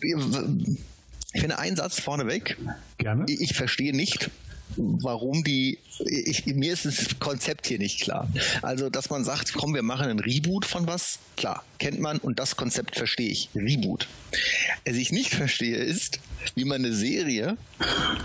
ich 0.01 1.40
finde 1.40 1.59
einen 1.59 1.77
Satz 1.77 2.01
vorneweg. 2.01 2.59
Gerne. 2.98 3.25
Ich, 3.29 3.40
ich 3.40 3.55
verstehe 3.55 3.96
nicht, 3.96 4.31
warum 4.77 5.45
die, 5.45 5.79
ich, 5.99 6.47
mir 6.47 6.73
ist 6.73 6.85
das 6.85 7.19
Konzept 7.19 7.67
hier 7.67 7.79
nicht 7.79 8.01
klar. 8.01 8.29
Also, 8.63 8.91
dass 8.91 9.11
man 9.11 9.25
sagt, 9.25 9.53
komm, 9.53 9.75
wir 9.75 9.83
machen 9.83 10.07
einen 10.07 10.21
Reboot 10.21 10.65
von 10.65 10.87
was, 10.87 11.19
klar, 11.37 11.65
kennt 11.79 12.01
man 12.01 12.19
und 12.19 12.39
das 12.39 12.57
Konzept 12.57 12.97
verstehe 12.97 13.31
ich. 13.31 13.49
Reboot. 13.55 14.09
Was 14.85 14.97
ich 14.97 15.13
nicht 15.13 15.35
verstehe 15.35 15.77
ist, 15.77 16.21
wie 16.55 16.64
man 16.64 16.85
eine 16.85 16.94
Serie 16.94 17.57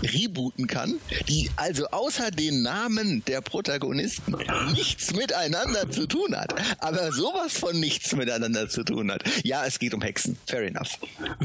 rebooten 0.02 0.66
kann, 0.66 0.94
die 1.28 1.50
also 1.56 1.86
außer 1.88 2.30
den 2.30 2.62
Namen 2.62 3.22
der 3.26 3.40
Protagonisten 3.40 4.36
nichts 4.72 5.12
miteinander 5.14 5.90
zu 5.90 6.06
tun 6.06 6.36
hat. 6.36 6.54
Aber 6.78 7.12
sowas 7.12 7.52
von 7.54 7.78
nichts 7.78 8.14
miteinander 8.14 8.68
zu 8.68 8.84
tun 8.84 9.10
hat. 9.10 9.22
Ja, 9.44 9.64
es 9.66 9.78
geht 9.78 9.94
um 9.94 10.02
Hexen. 10.02 10.36
Fair 10.46 10.62
enough. 10.62 10.98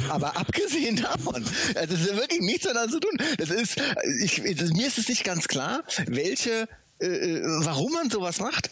Aber 0.10 0.38
abgesehen 0.44 0.98
davon, 0.98 1.44
es 1.76 1.92
ist 1.92 2.16
wirklich 2.16 2.42
nichts 2.42 2.66
miteinander 2.66 2.92
zu 2.92 3.00
tun. 3.00 3.18
Das 3.38 3.50
ist, 3.50 3.78
ich, 4.22 4.42
das, 4.56 4.72
mir 4.72 4.88
ist 4.88 4.98
es 4.98 5.10
nicht 5.10 5.24
ganz 5.24 5.48
klar, 5.48 5.84
welche, 6.08 6.68
äh, 7.00 7.06
äh 7.06 7.42
warum 7.44 7.92
man 7.94 8.10
sowas 8.10 8.40
macht. 8.40 8.70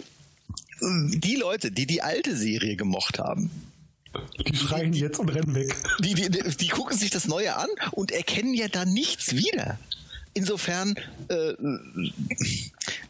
Die 0.81 1.35
Leute, 1.35 1.71
die 1.71 1.85
die 1.85 2.01
alte 2.01 2.35
Serie 2.35 2.75
gemocht 2.75 3.19
haben, 3.19 3.51
die 4.45 4.55
schreien 4.55 4.93
jetzt 4.93 5.19
und 5.19 5.29
rennen 5.29 5.55
weg. 5.55 5.75
Die, 5.99 6.13
die, 6.13 6.29
die, 6.29 6.67
gucken 6.67 6.97
sich 6.97 7.09
das 7.09 7.27
Neue 7.27 7.55
an 7.55 7.69
und 7.91 8.11
erkennen 8.11 8.53
ja 8.53 8.67
da 8.67 8.85
nichts 8.85 9.35
wieder. 9.35 9.77
Insofern, 10.33 10.95
äh, 11.29 11.53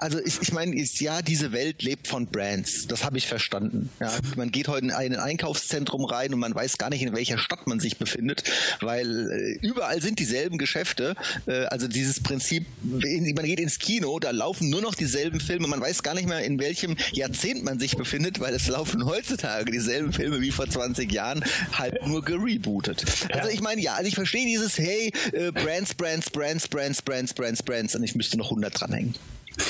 also 0.02 0.20
ich, 0.20 0.42
ich 0.42 0.52
meine, 0.52 0.76
ist 0.76 1.00
ja, 1.00 1.22
diese 1.22 1.52
Welt 1.52 1.84
lebt 1.84 2.08
von 2.08 2.26
Brands. 2.26 2.88
Das 2.88 3.04
habe 3.04 3.20
ich 3.20 3.28
verstanden. 3.28 3.90
Ja, 4.00 4.12
man 4.36 4.52
geht 4.52 4.68
heute 4.68 4.86
in 4.86 4.92
ein 4.92 5.16
Einkaufszentrum 5.16 6.06
rein 6.06 6.34
und 6.34 6.40
man 6.40 6.56
weiß 6.56 6.80
gar 6.80 6.90
nicht, 6.90 7.04
in 7.04 7.14
welcher 7.14 7.38
Stadt 7.38 7.68
man 7.68 7.80
sich 7.80 7.98
befindet, 7.98 8.44
weil 8.82 9.30
äh, 9.32 9.66
überall 9.66 10.02
sind 10.02 10.18
dieselben 10.18 10.58
Geschäfte. 10.58 11.16
Äh, 11.46 11.66
also 11.66 11.88
dieses 11.88 12.20
Prinzip, 12.20 12.66
man 12.82 13.46
geht 13.46 13.60
ins 13.60 13.78
Kino, 13.78 14.18
da 14.20 14.32
laufen 14.32 14.72
nur 14.72 14.82
noch 14.82 14.96
dieselben 14.96 15.40
Filme. 15.40 15.68
Man 15.68 15.80
weiß 15.80 16.02
gar 16.02 16.16
nicht 16.16 16.28
mehr, 16.28 16.44
in 16.44 16.60
welchem 16.60 16.98
Jahrzehnt 17.12 17.64
man 17.64 17.80
sich 17.80 17.96
befindet, 17.96 18.40
weil 18.40 18.56
es 18.56 18.68
laufen 18.68 19.06
heutzutage 19.06 19.72
dieselben 19.72 20.14
Filme 20.14 20.42
wie 20.42 20.52
vor 20.52 20.68
20 20.68 21.12
Jahren, 21.12 21.44
halt 21.74 22.08
nur 22.08 22.26
gerebootet. 22.26 23.06
Also 23.32 23.50
ich 23.50 23.62
meine, 23.62 23.82
ja, 23.82 23.94
also 23.94 24.08
ich 24.08 24.16
verstehe 24.16 24.48
dieses, 24.48 24.80
hey, 24.80 25.14
äh, 25.32 25.52
Brands, 25.52 25.94
Brands, 25.94 26.32
Brands, 26.32 26.68
Brands, 26.68 27.04
Brands, 27.04 27.34
Brands, 27.34 27.62
Brands 27.62 27.96
und 27.96 28.04
ich 28.04 28.16
müsste 28.16 28.38
noch 28.38 28.46
100 28.46 28.82
dranhängen. 28.82 29.14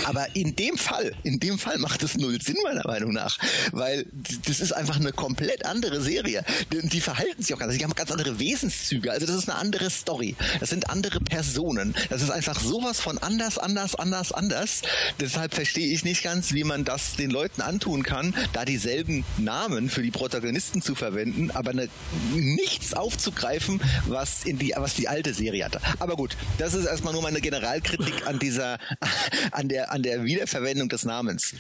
Aber 0.06 0.28
in 0.36 0.56
dem 0.56 0.78
Fall, 0.78 1.14
in 1.24 1.40
dem 1.40 1.60
Fall 1.60 1.78
macht 1.78 2.04
es 2.04 2.18
null 2.18 2.42
Sinn, 2.42 2.58
meiner 2.64 2.86
Meinung 2.86 3.14
nach. 3.14 3.38
Weil 3.72 4.06
das 4.46 4.60
ist 4.60 4.72
einfach 4.74 4.98
eine 4.98 5.12
komplett 5.12 5.66
andere 5.66 6.02
Serie. 6.02 6.44
Die 6.72 7.02
verhalten 7.02 7.42
sich 7.42 7.54
auch 7.54 7.60
ganz, 7.60 7.76
die 7.78 7.84
haben 7.84 7.94
ganz 7.94 8.12
andere 8.12 8.40
Wesenszüge. 8.40 9.12
Also 9.12 9.26
das 9.26 9.36
ist 9.36 9.50
eine 9.50 9.58
andere 9.58 9.90
Story. 9.90 10.36
Das 10.60 10.70
sind 10.70 10.90
andere 10.90 11.20
Personen. 11.20 11.96
Das 12.10 12.22
ist 12.22 12.30
einfach 12.30 12.60
sowas 12.60 13.00
von 13.00 13.18
anders, 13.18 13.58
anders, 13.58 13.96
anders, 13.96 14.32
anders. 14.32 14.82
Deshalb 15.20 15.54
verstehe 15.54 15.94
ich 15.94 16.04
nicht 16.04 16.24
ganz, 16.24 16.54
wie 16.54 16.64
man 16.64 16.84
das 16.84 17.16
den 17.16 17.32
Leuten 17.32 17.62
antun 17.62 18.04
kann, 18.04 18.34
da 18.54 18.66
dieselben 18.66 19.26
Namen 19.38 19.90
für 19.90 20.02
die 20.02 20.12
Protagonisten 20.12 20.82
zu 20.82 20.96
verwenden, 20.96 21.52
aber 21.52 21.72
eine, 21.72 21.90
nichts 22.34 22.94
aufzugreifen, 22.94 23.82
was 24.08 24.44
in 24.46 24.58
die, 24.58 24.74
was 24.76 24.96
die 24.96 25.08
alte 25.08 25.34
Serie 25.34 25.66
hatte. 25.66 25.82
Aber 26.00 26.16
gut, 26.16 26.38
das 26.58 26.74
ist 26.74 26.86
erstmal 26.86 27.14
nur 27.14 27.22
meine 27.22 27.42
Generalkritik 27.42 28.28
an 28.28 28.40
dieser, 28.40 28.78
an 29.52 29.68
der, 29.72 29.92
an 29.92 30.04
der 30.04 30.24
Wiederverwendung 30.24 30.90
des 30.90 31.06
Namens. 31.06 31.56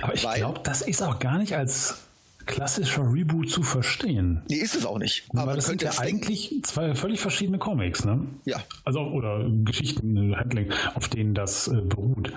Aber 0.00 0.14
ich 0.14 0.22
glaube, 0.22 0.60
das 0.62 0.82
ist 0.82 1.02
auch 1.02 1.18
gar 1.18 1.38
nicht 1.38 1.54
als 1.56 2.06
klassischer 2.46 3.12
Reboot 3.12 3.50
zu 3.50 3.62
verstehen. 3.62 4.42
Nee, 4.48 4.56
ist 4.56 4.76
es 4.76 4.86
auch 4.86 4.98
nicht. 4.98 5.24
Aber 5.34 5.54
das 5.54 5.66
sind 5.66 5.82
ja 5.82 5.90
eigentlich 5.98 6.60
zwei 6.62 6.94
völlig 6.94 7.20
verschiedene 7.20 7.58
Comics, 7.58 8.04
ne? 8.04 8.26
Ja. 8.44 8.62
Also, 8.84 9.00
oder 9.00 9.44
Geschichten, 9.64 10.32
äh, 10.32 10.36
Handling, 10.36 10.72
auf 10.94 11.08
denen 11.08 11.34
das 11.34 11.68
äh, 11.68 11.80
beruht. 11.80 12.32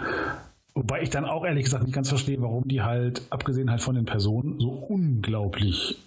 Wobei 0.74 1.02
ich 1.02 1.10
dann 1.10 1.26
auch 1.26 1.46
ehrlich 1.46 1.66
gesagt 1.66 1.84
nicht 1.84 1.94
ganz 1.94 2.10
verstehe, 2.10 2.42
warum 2.42 2.68
die 2.68 2.82
halt, 2.82 3.22
abgesehen 3.30 3.70
halt 3.70 3.82
von 3.82 3.96
den 3.96 4.06
Personen, 4.06 4.60
so 4.60 4.70
unglaublich 4.70 5.98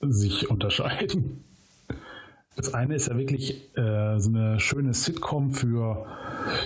sich 0.00 0.50
unterscheiden. 0.50 1.44
Das 2.56 2.72
eine 2.72 2.94
ist 2.94 3.08
ja 3.08 3.16
wirklich 3.16 3.76
äh, 3.76 4.18
so 4.18 4.30
eine 4.30 4.58
schöne 4.60 4.94
Sitcom 4.94 5.52
für 5.52 6.06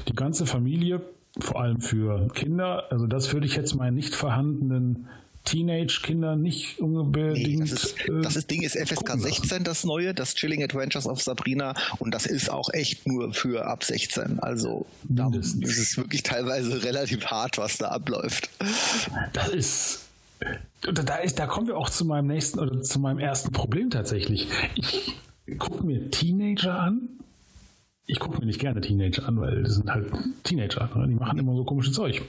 die 0.08 0.14
ganze 0.14 0.46
Familie, 0.46 1.02
vor 1.38 1.60
allem 1.60 1.80
für 1.80 2.28
Kinder. 2.28 2.90
Also 2.90 3.06
das 3.06 3.32
würde 3.32 3.46
ich 3.46 3.56
jetzt 3.56 3.74
meinen 3.74 3.94
nicht 3.94 4.14
vorhandenen 4.14 5.08
Teenage-Kinder 5.44 6.36
nicht 6.36 6.80
unbedingt. 6.80 7.48
Nee, 7.48 7.56
das, 7.60 7.72
ist, 7.72 8.08
äh, 8.08 8.20
das 8.20 8.36
ist 8.36 8.50
Ding 8.50 8.62
ist 8.62 8.76
FSK 8.76 9.18
16 9.18 9.64
das 9.64 9.84
neue, 9.84 10.12
das 10.12 10.34
Chilling 10.34 10.62
Adventures 10.62 11.06
of 11.06 11.22
Sabrina 11.22 11.74
und 11.98 12.12
das 12.12 12.26
ist 12.26 12.50
auch 12.50 12.68
echt 12.72 13.06
nur 13.06 13.32
für 13.32 13.64
ab 13.66 13.82
16. 13.82 14.38
Also 14.40 14.86
da 15.04 15.30
ist 15.34 15.56
es 15.62 15.96
wirklich 15.96 16.22
teilweise 16.22 16.82
relativ 16.84 17.26
hart, 17.26 17.58
was 17.58 17.78
da 17.78 17.88
abläuft. 17.88 18.50
Das 19.32 19.48
ist 19.48 20.00
da, 20.80 21.16
ist, 21.16 21.38
da 21.38 21.46
kommen 21.46 21.66
wir 21.66 21.76
auch 21.76 21.90
zu 21.90 22.04
meinem 22.04 22.26
nächsten 22.26 22.58
oder 22.58 22.80
zu 22.82 22.98
meinem 22.98 23.18
ersten 23.18 23.52
Problem 23.52 23.90
tatsächlich. 23.90 24.48
Ich 24.74 25.14
gucke 25.58 25.84
mir 25.84 26.10
Teenager 26.10 26.78
an. 26.78 27.19
Ich 28.10 28.18
gucke 28.18 28.40
mir 28.40 28.46
nicht 28.46 28.58
gerne 28.58 28.80
Teenager 28.80 29.28
an, 29.28 29.40
weil 29.40 29.62
das 29.62 29.76
sind 29.76 29.88
halt 29.88 30.10
Teenager. 30.42 30.90
Ne? 30.96 31.06
Die 31.08 31.14
machen 31.14 31.38
immer 31.38 31.54
so 31.54 31.64
komisches 31.64 31.94
Zeug. 31.94 32.22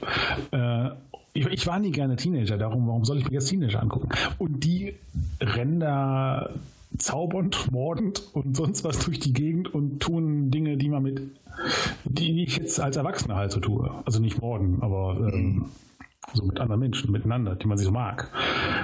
Äh, 0.52 0.90
ich, 1.32 1.46
ich, 1.46 1.66
war 1.66 1.80
nie 1.80 1.90
gerne 1.90 2.14
Teenager, 2.14 2.56
darum, 2.56 2.86
warum 2.86 3.04
soll 3.04 3.18
ich 3.18 3.24
mir 3.24 3.32
jetzt 3.32 3.48
Teenager 3.48 3.82
angucken? 3.82 4.08
Und 4.38 4.62
die 4.62 4.94
rennen 5.40 5.80
da 5.80 6.50
zaubernd, 6.98 7.72
mordend 7.72 8.22
und 8.32 8.56
sonst 8.56 8.84
was 8.84 9.00
durch 9.04 9.18
die 9.18 9.32
Gegend 9.32 9.74
und 9.74 10.00
tun 10.00 10.50
Dinge, 10.52 10.76
die 10.76 10.88
man 10.88 11.02
mit, 11.02 11.20
die 12.04 12.44
ich 12.44 12.58
jetzt 12.58 12.78
als 12.78 12.96
Erwachsener 12.96 13.34
halt 13.34 13.50
so 13.50 13.58
tue. 13.58 13.90
Also 14.04 14.20
nicht 14.20 14.40
morden, 14.40 14.78
aber 14.82 15.16
ähm, 15.32 15.64
so 16.32 16.44
mit 16.44 16.60
anderen 16.60 16.80
Menschen, 16.80 17.10
miteinander, 17.10 17.56
die 17.56 17.66
man 17.66 17.76
sich 17.76 17.86
so 17.86 17.92
mag. 17.92 18.30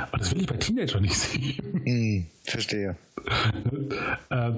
Aber 0.08 0.18
das 0.18 0.34
will 0.34 0.40
ich 0.40 0.48
bei 0.48 0.56
Teenagern 0.56 1.02
nicht 1.02 1.16
sehen. 1.16 1.82
Mm, 1.84 2.26
verstehe. 2.42 2.96
äh, 4.30 4.52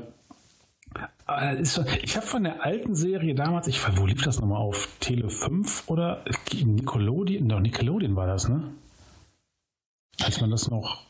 ich 2.03 2.17
habe 2.17 2.27
von 2.27 2.45
der 2.45 2.65
alten 2.65 2.95
Serie 2.95 3.35
damals, 3.35 3.69
ich 3.69 3.81
wo 3.97 4.07
lief 4.07 4.23
das 4.23 4.41
nochmal 4.41 4.61
auf 4.61 4.89
Tele 5.01 5.31
5 5.31 5.89
oder 5.89 6.25
Nickelodeon? 6.53 7.47
No, 7.47 7.61
Nickelodeon 7.61 8.17
war 8.17 8.27
das, 8.27 8.49
ne? 8.49 8.65
Als 10.23 10.41
man 10.41 10.51
das 10.51 10.69
noch 10.69 11.05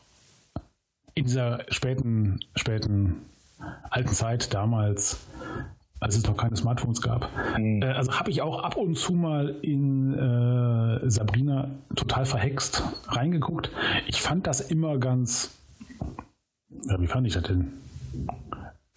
in 1.15 1.25
dieser 1.25 1.65
späten, 1.69 2.39
späten 2.55 3.25
alten 3.89 4.13
Zeit 4.13 4.53
damals 4.53 5.19
als 6.01 6.17
es 6.17 6.25
noch 6.25 6.35
keine 6.35 6.55
Smartphones 6.55 7.01
gab. 7.01 7.29
Mhm. 7.57 7.83
Äh, 7.83 7.85
also 7.85 8.19
habe 8.19 8.31
ich 8.31 8.41
auch 8.41 8.63
ab 8.63 8.75
und 8.75 8.97
zu 8.97 9.13
mal 9.13 9.55
in 9.61 10.13
äh, 10.13 11.09
Sabrina 11.09 11.69
total 11.95 12.25
verhext 12.25 12.83
reingeguckt. 13.07 13.71
Ich 14.07 14.21
fand 14.21 14.47
das 14.47 14.61
immer 14.61 14.97
ganz, 14.97 15.51
ja, 16.89 16.99
wie 16.99 17.07
fand 17.07 17.27
ich 17.27 17.33
das 17.33 17.43
denn? 17.43 17.71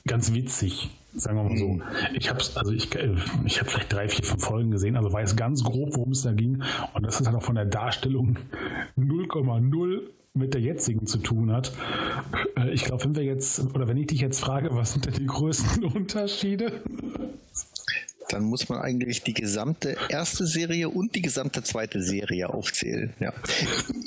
Ganz 0.07 0.35
witzig, 0.35 0.91
sagen 1.15 1.39
wir 1.39 1.45
mal 1.45 1.57
so. 1.57 1.69
Mhm. 1.69 1.83
Ich 2.15 2.29
habe 2.29 2.41
also 2.57 2.73
ich, 2.73 2.95
äh, 2.95 3.15
ich 3.47 3.59
habe 3.59 3.71
vielleicht 3.71 3.93
drei, 3.93 4.09
vier, 4.09 4.25
fünf 4.25 4.45
Folgen 4.45 4.71
gesehen, 4.71 4.97
also 4.97 5.13
weiß 5.13 5.35
ganz 5.37 5.65
grob, 5.65 5.97
worum 5.97 6.13
es 6.13 6.23
da 6.23 6.33
ging. 6.33 6.63
Und 6.93 7.07
das 7.07 7.21
ist 7.21 7.27
halt 7.27 7.37
auch 7.37 7.43
von 7.43 7.55
der 7.55 7.65
Darstellung 7.65 8.39
0,0 8.99 10.03
mit 10.35 10.53
der 10.53 10.61
jetzigen 10.61 11.07
zu 11.07 11.19
tun 11.19 11.53
hat. 11.53 11.73
Äh, 12.57 12.73
ich 12.73 12.85
glaube, 12.85 13.05
wenn 13.05 13.17
wir 13.17 13.25
jetzt, 13.25 13.61
oder 13.75 13.89
wenn 13.89 13.97
ich 13.97 14.09
dich 14.09 14.21
jetzt 14.21 14.41
frage, 14.41 14.69
was 14.73 14.93
sind 14.93 15.07
denn 15.07 15.15
die 15.15 15.27
größten 15.27 15.85
Unterschiede? 15.95 16.83
Dann 18.35 18.43
muss 18.43 18.69
man 18.69 18.81
eigentlich 18.81 19.23
die 19.23 19.33
gesamte 19.33 19.97
erste 20.09 20.45
Serie 20.45 20.89
und 20.89 21.15
die 21.15 21.23
gesamte 21.23 21.63
zweite 21.63 22.03
Serie 22.03 22.51
aufzählen. 22.51 23.13
Ja. 23.21 23.33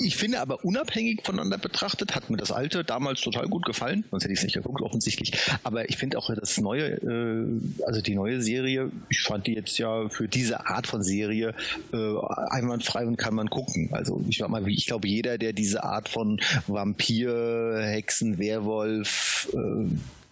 Ich 0.04 0.18
finde 0.18 0.42
aber 0.42 0.66
unabhängig 0.66 1.22
voneinander 1.24 1.58
betrachtet, 1.58 2.14
hat 2.14 2.30
mir 2.30 2.36
das 2.36 2.52
alte 2.52 2.84
damals 2.84 3.22
total 3.22 3.48
gut 3.48 3.66
gefallen, 3.66 4.04
sonst 4.12 4.24
hätte 4.24 4.34
ich 4.34 4.40
es 4.40 4.44
nicht 4.44 4.56
geguckt, 4.56 4.82
offensichtlich. 4.82 5.32
Aber 5.64 5.90
ich 5.90 5.96
finde 5.96 6.18
auch 6.18 6.30
das 6.36 6.58
neue, 6.60 6.96
äh, 6.96 7.84
also 7.86 8.02
die 8.02 8.16
neue 8.16 8.42
Serie, 8.42 8.92
ich 9.08 9.22
fand 9.22 9.48
die 9.48 9.54
jetzt 9.54 9.78
ja 9.78 10.10
für 10.10 10.28
diese 10.28 10.68
Art 10.68 10.88
von 10.88 11.04
Serie 11.04 11.56
äh, 11.94 12.14
einwandfrei 12.50 13.06
und 13.06 13.16
kann 13.16 13.34
man 13.34 13.50
gucken. 13.50 13.90
Also 13.94 14.22
ich, 14.28 14.46
mal, 14.46 14.68
ich 14.68 14.88
glaube, 14.88 15.08
jeder, 15.08 15.38
der 15.38 15.54
diese 15.54 15.86
Art 15.86 16.10
von 16.10 16.42
Vampir, 16.68 17.80
Hexen, 17.82 18.40
Werwolf, 18.40 19.48
äh, 19.54 19.86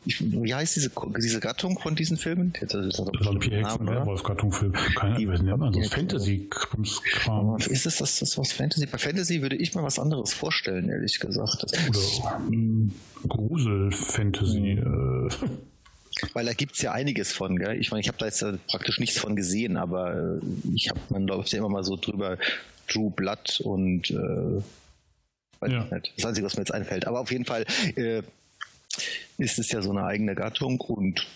ich, 0.06 0.22
wie 0.22 0.54
heißt 0.54 0.76
diese, 0.76 0.92
diese 1.18 1.40
Gattung 1.40 1.80
von 1.80 1.96
diesen 1.96 2.18
Filmen? 2.18 2.54
Vampir-Hexen, 2.62 3.88
Werwolf-Gattung-Film. 3.88 4.74
Keine 4.96 5.16
Ahnung, 5.16 5.48
ja, 5.48 5.56
also 5.56 5.82
Fantasy-Kram. 5.90 7.58
Ist 7.58 7.86
es 7.86 7.98
das, 7.98 8.20
das 8.20 8.38
was 8.38 8.52
Fantasy? 8.52 8.86
Bei 8.86 8.98
Fantasy 8.98 9.42
würde 9.42 9.56
ich 9.56 9.76
mir 9.76 9.84
was 9.84 10.00
anderes 10.00 10.34
vorstellen, 10.34 10.90
ehrlich 10.90 11.20
gesagt. 11.20 11.64
Oder 11.64 12.40
ähm, 12.52 12.92
Grusel-Fantasy. 13.28 14.82
Mhm. 14.84 15.30
Weil 16.34 16.46
da 16.46 16.54
gibt 16.54 16.76
es 16.76 16.82
ja 16.82 16.94
einiges 16.94 17.34
von, 17.34 17.58
gell? 17.58 17.80
Ich 17.80 17.92
meine, 17.92 18.02
ich 18.02 18.08
habe 18.08 18.18
da 18.18 18.26
jetzt 18.26 18.44
praktisch 18.68 19.00
nichts 19.00 19.18
von 19.18 19.36
gesehen, 19.36 19.76
aber 19.78 20.16
äh, 20.16 20.40
ich 20.74 20.90
habe, 20.90 21.00
man 21.10 21.28
läuft 21.28 21.52
ja 21.52 21.60
immer 21.60 21.70
mal 21.70 21.84
so 21.84 21.98
drüber, 21.98 22.38
True 22.88 23.12
Blood 23.12 23.62
und 23.62 24.12
äh, 24.12 24.62
ja. 25.68 25.88
das 26.16 26.26
Einzige, 26.26 26.46
was 26.46 26.56
mir 26.56 26.62
jetzt 26.62 26.74
einfällt. 26.74 27.08
Aber 27.08 27.20
auf 27.20 27.32
jeden 27.32 27.46
Fall, 27.46 27.66
äh, 27.96 28.22
ist 29.38 29.60
es 29.60 29.72
ja 29.72 29.82
so 29.82 29.92
eine 29.92 30.06
eigene 30.06 30.36
Gattung 30.36 30.80
und 30.82 31.28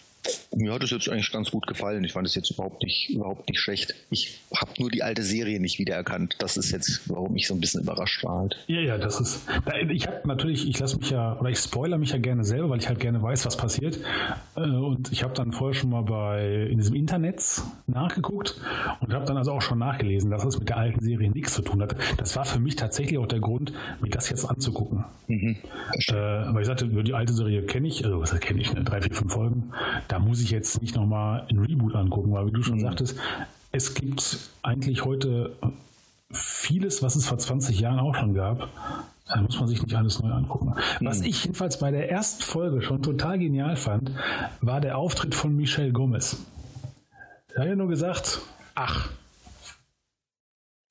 mir 0.56 0.74
hat 0.74 0.84
es 0.84 0.92
jetzt 0.92 1.10
eigentlich 1.10 1.32
ganz 1.32 1.52
gut 1.52 1.68
gefallen. 1.68 2.04
Ich 2.04 2.14
fand 2.14 2.28
es 2.28 2.36
jetzt 2.36 2.52
überhaupt 2.52 2.84
nicht, 2.84 3.10
überhaupt 3.10 3.48
nicht 3.50 3.60
schlecht. 3.60 3.96
Ich 4.10 4.40
habe 4.56 4.72
nur 4.80 4.90
die 4.90 5.04
alte 5.04 5.24
Serie 5.24 5.60
nicht 5.60 5.80
wiedererkannt. 5.80 6.36
Das 6.40 6.58
ist 6.58 6.72
jetzt, 6.72 7.10
warum 7.10 7.36
ich 7.36 7.48
so 7.48 7.54
ein 7.54 7.60
bisschen 7.60 7.82
überrascht 7.84 8.24
war 8.24 8.40
halt. 8.40 8.64
Ja, 8.68 8.82
ja, 8.82 8.98
das 8.98 9.20
ist. 9.20 9.42
Ich 9.90 10.08
habe 10.08 10.28
natürlich, 10.28 10.68
ich 10.68 10.80
lasse 10.80 10.98
mich 10.98 11.10
ja, 11.10 11.40
oder 11.40 11.50
ich 11.50 11.60
spoiler 11.60 11.98
mich 11.98 12.12
ja 12.12 12.18
gerne 12.18 12.44
selber, 12.44 12.70
weil 12.70 12.80
ich 12.80 12.88
halt 12.88 13.00
gerne 13.00 13.22
weiß, 13.22 13.46
was 13.46 13.58
passiert. 13.58 14.00
Äh, 14.56 14.62
und 14.62 15.12
ich 15.12 15.24
habe 15.24 15.34
dann 15.34 15.52
vorher 15.52 15.74
schon 15.74 15.90
mal 15.90 16.04
bei 16.04 16.68
in 16.70 16.78
diesem 16.78 16.96
Internet 16.96 17.44
nachgeguckt 17.88 18.60
und 19.00 19.14
habe 19.14 19.26
dann 19.26 19.38
also 19.38 19.52
auch 19.52 19.62
schon 19.62 19.80
nachgelesen, 19.80 20.32
dass 20.32 20.44
es 20.44 20.60
mit 20.60 20.70
der 20.70 20.78
alten 20.78 21.02
Serie 21.02 21.30
nichts 21.30 21.54
zu 21.54 21.62
tun 21.62 21.82
hat. 21.82 21.96
Das 22.18 22.36
war 22.36 22.46
für 22.46 22.60
mich 22.60 22.76
tatsächlich 22.76 23.18
auch 23.18 23.28
der 23.28 23.40
Grund, 23.40 23.74
mir 24.02 24.10
das 24.10 24.30
jetzt 24.30 24.46
anzugucken. 24.46 25.06
Mhm, 25.28 25.58
äh, 26.10 26.14
weil 26.14 26.62
ich 26.62 26.68
sagte, 26.68 26.88
die 26.88 27.14
alte 27.14 27.34
Serie 27.34 27.64
kenne 27.64 27.88
ich, 27.88 28.04
also 28.04 28.22
was 28.22 28.38
kenne 28.40 28.62
ich, 28.62 28.74
ne? 28.74 28.84
drei, 28.84 29.02
vier, 29.02 29.14
fünf 29.14 29.34
Folgen. 29.34 29.72
Da 30.08 30.19
muss 30.20 30.42
ich 30.42 30.52
jetzt 30.52 30.82
nicht 30.82 30.96
nochmal 30.96 31.46
ein 31.50 31.60
Reboot 31.60 31.96
angucken, 31.96 32.32
weil 32.32 32.48
wie 32.48 32.52
du 32.52 32.64
schon 32.64 32.78
mhm. 32.78 32.82
sagtest, 32.82 33.18
es 33.72 33.94
gibt 33.94 34.38
eigentlich 34.62 35.06
heute 35.06 35.56
vieles, 36.32 37.02
was 37.02 37.16
es 37.16 37.26
vor 37.26 37.38
20 37.38 37.80
Jahren 37.80 38.00
auch 38.00 38.16
schon 38.16 38.34
gab. 38.34 38.70
Da 39.28 39.42
muss 39.42 39.60
man 39.60 39.68
sich 39.68 39.82
nicht 39.82 39.96
alles 39.96 40.22
neu 40.22 40.32
angucken. 40.32 40.74
Mhm. 41.00 41.06
Was 41.06 41.22
ich 41.22 41.44
jedenfalls 41.44 41.80
bei 41.80 41.92
der 41.92 42.10
ersten 42.10 42.44
Folge 42.44 42.82
schon 42.82 43.04
total 43.04 43.38
genial 43.38 43.76
fand, 43.76 44.12
war 44.62 44.82
der 44.82 44.98
Auftritt 44.98 45.36
von 45.36 45.56
Michelle 45.56 45.92
Gomez. 45.92 46.38
Er 47.54 47.62
hat 47.62 47.70
ja 47.70 47.76
nur 47.76 47.88
gesagt, 47.88 48.42
ach, 48.76 49.10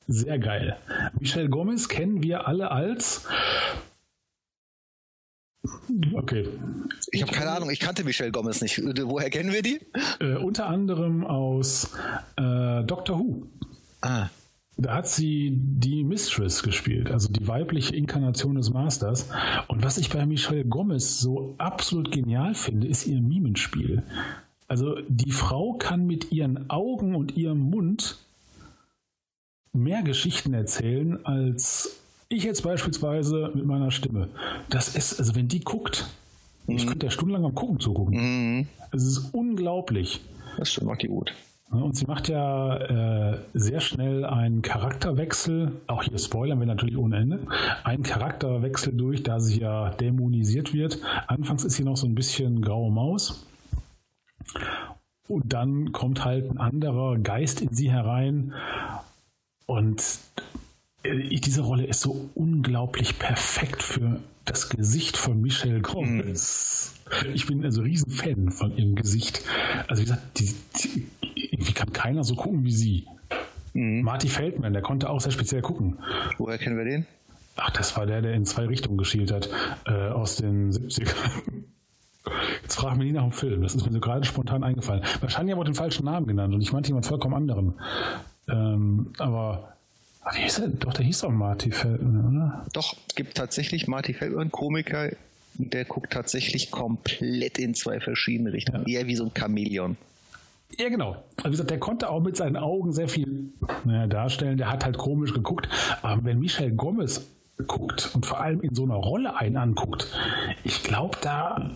sehr 0.06 0.38
geil. 0.38 0.76
Michelle 1.18 1.48
Gomez 1.48 1.88
kennen 1.88 2.22
wir 2.22 2.48
alle 2.48 2.70
als 2.70 3.26
Okay. 6.14 6.48
Ich 7.10 7.22
habe 7.22 7.32
keine 7.32 7.50
Ahnung, 7.50 7.70
ich 7.70 7.80
kannte 7.80 8.04
Michelle 8.04 8.30
Gomez 8.30 8.60
nicht. 8.60 8.80
Woher 8.80 9.30
kennen 9.30 9.52
wir 9.52 9.62
die? 9.62 9.80
Äh, 10.20 10.36
unter 10.36 10.66
anderem 10.66 11.26
aus 11.26 11.92
äh, 12.36 12.84
Doctor 12.84 13.18
Who. 13.18 13.46
Ah. 14.00 14.28
Da 14.80 14.94
hat 14.94 15.08
sie 15.08 15.50
die 15.52 16.04
Mistress 16.04 16.62
gespielt, 16.62 17.10
also 17.10 17.32
die 17.32 17.48
weibliche 17.48 17.96
Inkarnation 17.96 18.54
des 18.54 18.70
Masters. 18.70 19.28
Und 19.66 19.82
was 19.82 19.98
ich 19.98 20.08
bei 20.08 20.24
Michelle 20.24 20.64
Gomez 20.64 21.18
so 21.18 21.56
absolut 21.58 22.12
genial 22.12 22.54
finde, 22.54 22.86
ist 22.86 23.04
ihr 23.08 23.20
Mimenspiel. 23.20 24.04
Also 24.68 24.96
die 25.08 25.32
Frau 25.32 25.72
kann 25.72 26.06
mit 26.06 26.30
ihren 26.30 26.70
Augen 26.70 27.16
und 27.16 27.36
ihrem 27.36 27.58
Mund 27.58 28.18
mehr 29.72 30.02
Geschichten 30.02 30.54
erzählen 30.54 31.24
als 31.26 32.00
ich 32.28 32.44
jetzt 32.44 32.62
beispielsweise 32.62 33.50
mit 33.54 33.64
meiner 33.64 33.90
Stimme. 33.90 34.28
Das 34.68 34.94
ist, 34.94 35.18
also 35.18 35.34
wenn 35.34 35.48
die 35.48 35.60
guckt, 35.60 36.06
mhm. 36.66 36.76
ich 36.76 36.86
könnte 36.86 37.06
ja 37.06 37.10
stundenlang 37.10 37.44
am 37.44 37.54
Gucken 37.54 37.80
zugucken. 37.80 38.16
Mhm. 38.16 38.68
Es 38.92 39.04
ist 39.04 39.30
unglaublich. 39.32 40.20
Das 40.56 40.68
ist 40.68 40.74
schon 40.74 40.86
macht 40.86 41.02
die 41.02 41.08
gut. 41.08 41.32
Und 41.70 41.96
sie 41.96 42.06
macht 42.06 42.28
ja 42.28 42.76
äh, 43.32 43.38
sehr 43.52 43.80
schnell 43.80 44.24
einen 44.24 44.62
Charakterwechsel, 44.62 45.72
auch 45.86 46.02
hier 46.02 46.18
spoilern 46.18 46.60
wir 46.60 46.66
natürlich 46.66 46.96
ohne 46.96 47.18
Ende, 47.18 47.40
einen 47.84 48.02
Charakterwechsel 48.02 48.94
durch, 48.94 49.22
da 49.22 49.38
sie 49.38 49.60
ja 49.60 49.90
dämonisiert 49.90 50.72
wird. 50.72 50.98
Anfangs 51.26 51.64
ist 51.64 51.74
sie 51.74 51.84
noch 51.84 51.98
so 51.98 52.06
ein 52.06 52.14
bisschen 52.14 52.62
graue 52.62 52.90
Maus. 52.90 53.46
Und 55.28 55.52
dann 55.52 55.92
kommt 55.92 56.24
halt 56.24 56.50
ein 56.50 56.56
anderer 56.56 57.18
Geist 57.18 57.60
in 57.60 57.74
sie 57.74 57.90
herein. 57.90 58.54
Und 59.66 60.02
diese 61.04 61.62
Rolle 61.62 61.86
ist 61.86 62.00
so 62.00 62.30
unglaublich 62.34 63.18
perfekt 63.18 63.82
für 63.82 64.20
das 64.44 64.68
Gesicht 64.68 65.16
von 65.16 65.40
Michelle 65.40 65.80
Gomez. 65.80 66.94
Mhm. 67.24 67.34
Ich 67.34 67.46
bin 67.46 67.64
also 67.64 67.82
riesen 67.82 68.10
Fan 68.10 68.50
von 68.50 68.76
ihrem 68.76 68.94
Gesicht. 68.94 69.42
Also 69.86 70.02
wie 70.02 70.06
gesagt, 70.06 70.38
die, 70.38 70.54
die, 70.80 71.06
irgendwie 71.34 71.72
kann 71.72 71.92
keiner 71.92 72.24
so 72.24 72.34
gucken 72.34 72.64
wie 72.64 72.72
sie. 72.72 73.06
Mhm. 73.74 74.02
Marty 74.02 74.28
Feldman, 74.28 74.72
der 74.72 74.82
konnte 74.82 75.08
auch 75.10 75.20
sehr 75.20 75.32
speziell 75.32 75.62
gucken. 75.62 75.98
Woher 76.38 76.58
kennen 76.58 76.76
wir 76.76 76.84
den? 76.84 77.06
Ach, 77.56 77.70
das 77.70 77.96
war 77.96 78.06
der, 78.06 78.22
der 78.22 78.34
in 78.34 78.44
zwei 78.44 78.66
Richtungen 78.66 78.98
geschielt 78.98 79.32
hat, 79.32 79.50
äh, 79.86 80.08
aus 80.08 80.36
den 80.36 80.70
70ern. 80.70 81.14
Jetzt 82.62 82.76
frag 82.76 82.96
mich 82.96 83.06
nie 83.06 83.12
nach 83.12 83.22
dem 83.22 83.32
Film. 83.32 83.62
Das 83.62 83.74
ist 83.74 83.84
mir 83.86 83.92
so 83.92 84.00
gerade 84.00 84.24
spontan 84.24 84.62
eingefallen. 84.62 85.02
Wahrscheinlich 85.20 85.52
haben 85.52 85.60
wir 85.60 85.64
den 85.64 85.74
falschen 85.74 86.04
Namen 86.04 86.26
genannt 86.26 86.54
und 86.54 86.60
ich 86.60 86.72
meinte 86.72 86.88
jemand 86.88 87.06
vollkommen 87.06 87.34
anderen. 87.34 87.74
Ähm, 88.48 89.12
aber 89.18 89.77
wie 90.34 90.42
hieß 90.42 90.58
er? 90.60 90.68
Doch, 90.68 90.92
der 90.92 91.04
hieß 91.04 91.20
doch 91.20 91.30
Marty 91.30 91.70
Feldman, 91.70 92.36
oder? 92.36 92.66
Doch, 92.72 92.96
es 93.08 93.14
gibt 93.14 93.36
tatsächlich 93.36 93.86
Marty 93.86 94.14
Feldman, 94.14 94.50
Komiker, 94.50 95.10
der 95.54 95.84
guckt 95.84 96.12
tatsächlich 96.12 96.70
komplett 96.70 97.58
in 97.58 97.74
zwei 97.74 98.00
verschiedene 98.00 98.52
Richtungen. 98.52 98.84
Ja. 98.86 99.00
Eher 99.00 99.06
wie 99.06 99.16
so 99.16 99.24
ein 99.24 99.32
Chamäleon. 99.36 99.96
Ja, 100.76 100.88
genau. 100.88 101.16
Also 101.36 101.46
wie 101.46 101.50
gesagt, 101.52 101.70
der 101.70 101.78
konnte 101.78 102.10
auch 102.10 102.20
mit 102.20 102.36
seinen 102.36 102.56
Augen 102.56 102.92
sehr 102.92 103.08
viel 103.08 103.52
naja, 103.84 104.06
darstellen. 104.06 104.58
Der 104.58 104.70
hat 104.70 104.84
halt 104.84 104.98
komisch 104.98 105.32
geguckt. 105.32 105.68
Aber 106.02 106.24
wenn 106.24 106.38
Michel 106.38 106.72
Gomez 106.72 107.26
guckt 107.66 108.10
und 108.14 108.26
vor 108.26 108.40
allem 108.40 108.60
in 108.60 108.74
so 108.74 108.84
einer 108.84 108.94
Rolle 108.94 109.36
einen 109.36 109.56
anguckt, 109.56 110.14
ich 110.64 110.82
glaube, 110.82 111.18
da, 111.22 111.70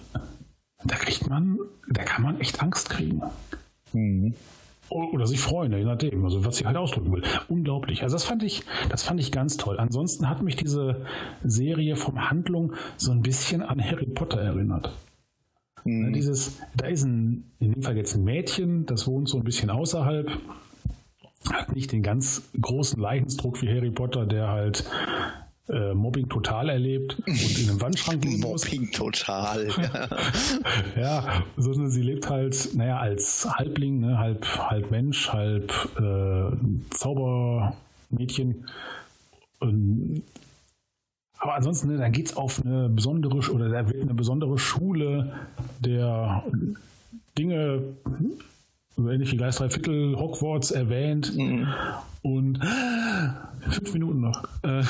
da 0.85 0.95
kriegt 0.97 1.29
man, 1.29 1.59
da 1.88 2.05
kann 2.05 2.23
man 2.23 2.41
echt 2.41 2.62
Angst 2.62 2.91
kriegen. 2.91 3.23
Mhm. 3.93 4.35
Oder 4.92 5.26
sich 5.26 5.40
freuen, 5.40 5.72
je 5.72 5.85
nachdem, 5.85 6.24
also 6.24 6.44
was 6.44 6.57
sie 6.57 6.66
halt 6.66 6.76
ausdrücken 6.76 7.12
will. 7.12 7.22
Unglaublich. 7.48 8.02
Also 8.02 8.14
das 8.14 8.24
fand 8.24 8.42
ich, 8.42 8.62
das 8.90 9.02
fand 9.02 9.20
ich 9.20 9.33
ganz 9.33 9.57
toll. 9.57 9.78
Ansonsten 9.78 10.28
hat 10.28 10.42
mich 10.42 10.57
diese 10.57 11.07
Serie 11.42 11.96
vom 11.96 12.31
Handlung 12.31 12.74
so 12.96 13.11
ein 13.12 13.22
bisschen 13.22 13.62
an 13.62 13.83
Harry 13.83 14.07
Potter 14.07 14.40
erinnert. 14.40 14.92
Mhm. 15.85 16.12
Dieses, 16.12 16.61
da 16.76 16.87
ist 16.87 17.05
ein, 17.05 17.52
in 17.59 17.72
dem 17.72 17.83
Fall 17.83 17.96
jetzt 17.96 18.14
ein 18.14 18.24
Mädchen, 18.24 18.87
das 18.87 19.07
wohnt 19.07 19.28
so 19.28 19.38
ein 19.38 19.44
bisschen 19.44 19.70
außerhalb, 19.70 20.31
hat 21.50 21.74
nicht 21.74 21.90
den 21.92 22.02
ganz 22.02 22.50
großen 22.61 23.00
Leidensdruck 23.00 23.62
wie 23.62 23.68
Harry 23.68 23.90
Potter, 23.90 24.26
der 24.26 24.48
halt 24.48 24.85
äh, 25.73 25.95
Mobbing 25.95 26.29
total 26.29 26.69
erlebt 26.69 27.19
und 27.27 27.59
in 27.59 27.71
einem 27.71 27.81
Wandschrank 27.81 28.25
leben 28.25 28.41
muss. 28.41 28.65
Mobbing 28.65 28.91
total. 28.93 29.69
Ja. 30.97 31.43
sondern 31.57 31.91
sie 31.91 32.03
lebt 32.03 32.29
halt, 32.29 32.75
naja, 32.75 32.99
als 32.99 33.49
Halbling, 33.51 34.01
ne, 34.01 34.19
halb, 34.19 34.47
halb 34.59 34.91
Mensch, 34.91 35.33
halb 35.33 35.73
äh, 35.99 36.57
Zaubermädchen. 36.91 38.67
Und, 39.61 40.23
aber 41.39 41.55
ansonsten, 41.55 41.89
ne, 41.89 41.99
dann 41.99 42.13
geht 42.13 42.27
es 42.27 42.37
auf 42.37 42.65
eine 42.65 42.89
besondere 42.89 43.39
oder 43.51 43.69
da 43.69 43.89
wird 43.89 44.03
eine 44.03 44.15
besondere 44.15 44.59
Schule 44.59 45.33
der 45.81 46.45
Dinge 47.39 47.83
so 48.96 49.11
ähnlich 49.11 49.33
wie 49.33 49.37
Gleis 49.37 49.57
3 49.57 49.70
Viertel 49.70 50.16
Hogwarts 50.16 50.70
erwähnt. 50.70 51.37
Mhm. 51.37 51.66
Und 52.22 52.61
fünf 53.68 53.92
Minuten 53.92 54.20
noch. 54.20 54.44
Äh, 54.62 54.83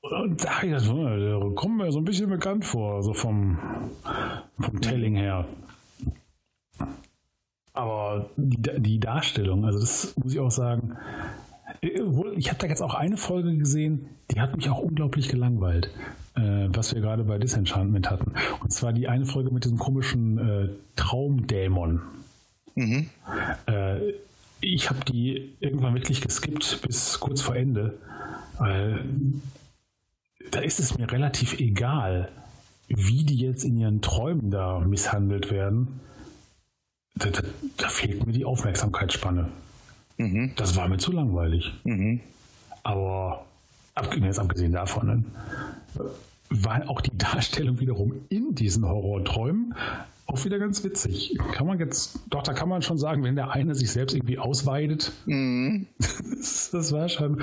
und 0.00 0.44
da 0.44 0.62
ich 0.62 0.70
das, 0.70 0.84
der 0.84 1.52
kommt 1.54 1.78
mir 1.78 1.90
so 1.92 1.98
ein 1.98 2.04
bisschen 2.04 2.30
bekannt 2.30 2.64
vor, 2.64 3.02
so 3.02 3.12
vom, 3.14 3.58
vom 4.58 4.80
Telling 4.80 5.16
her. 5.16 5.44
Aber 7.72 8.30
die, 8.36 8.80
die 8.80 9.00
Darstellung, 9.00 9.64
also 9.64 9.78
das 9.78 10.16
muss 10.16 10.32
ich 10.32 10.40
auch 10.40 10.50
sagen, 10.50 10.96
ich 11.80 12.48
habe 12.48 12.58
da 12.58 12.66
jetzt 12.66 12.82
auch 12.82 12.94
eine 12.94 13.16
Folge 13.16 13.56
gesehen, 13.56 14.08
die 14.30 14.40
hat 14.40 14.56
mich 14.56 14.68
auch 14.68 14.80
unglaublich 14.80 15.28
gelangweilt, 15.28 15.90
äh, 16.38 16.68
was 16.70 16.94
wir 16.94 17.00
gerade 17.00 17.24
bei 17.24 17.38
Disenchantment 17.38 18.10
hatten. 18.10 18.32
Und 18.60 18.72
zwar 18.72 18.92
die 18.92 19.08
eine 19.08 19.26
Folge 19.26 19.50
mit 19.50 19.64
diesem 19.64 19.78
komischen 19.78 20.38
äh, 20.38 20.68
Traumdämon. 20.96 22.00
Mhm. 22.74 23.10
Äh, 23.66 24.12
ich 24.60 24.90
habe 24.90 25.04
die 25.04 25.54
irgendwann 25.60 25.94
wirklich 25.94 26.20
geskippt 26.20 26.82
bis 26.82 27.20
kurz 27.20 27.40
vor 27.40 27.56
Ende, 27.56 27.98
weil 28.58 29.04
da 30.50 30.60
ist 30.60 30.80
es 30.80 30.96
mir 30.96 31.10
relativ 31.10 31.58
egal, 31.60 32.28
wie 32.88 33.24
die 33.24 33.36
jetzt 33.36 33.64
in 33.64 33.76
ihren 33.76 34.00
Träumen 34.00 34.50
da 34.50 34.80
misshandelt 34.80 35.50
werden. 35.50 36.00
Da, 37.14 37.30
da, 37.30 37.42
da 37.76 37.88
fehlt 37.88 38.26
mir 38.26 38.32
die 38.32 38.44
Aufmerksamkeitsspanne. 38.44 39.48
Mhm. 40.18 40.52
Das 40.56 40.76
war 40.76 40.88
mir 40.88 40.98
zu 40.98 41.12
langweilig. 41.12 41.72
Mhm. 41.84 42.20
Aber 42.82 43.44
jetzt 44.20 44.38
abgesehen 44.38 44.72
davon, 44.72 45.06
ne, 45.06 45.24
war 46.50 46.88
auch 46.88 47.00
die 47.00 47.16
Darstellung 47.16 47.80
wiederum 47.80 48.14
in 48.28 48.54
diesen 48.54 48.86
Horrorträumen 48.86 49.74
auch 50.28 50.44
wieder 50.44 50.58
ganz 50.58 50.84
witzig. 50.84 51.38
Kann 51.52 51.66
man 51.66 51.78
jetzt, 51.78 52.20
doch, 52.28 52.42
da 52.42 52.52
kann 52.52 52.68
man 52.68 52.82
schon 52.82 52.98
sagen, 52.98 53.24
wenn 53.24 53.34
der 53.34 53.50
eine 53.50 53.74
sich 53.74 53.90
selbst 53.90 54.14
irgendwie 54.14 54.38
ausweidet. 54.38 55.10
Mhm. 55.24 55.86
Das, 55.98 56.70
das, 56.72 56.92
war 56.92 57.08
schon, 57.08 57.42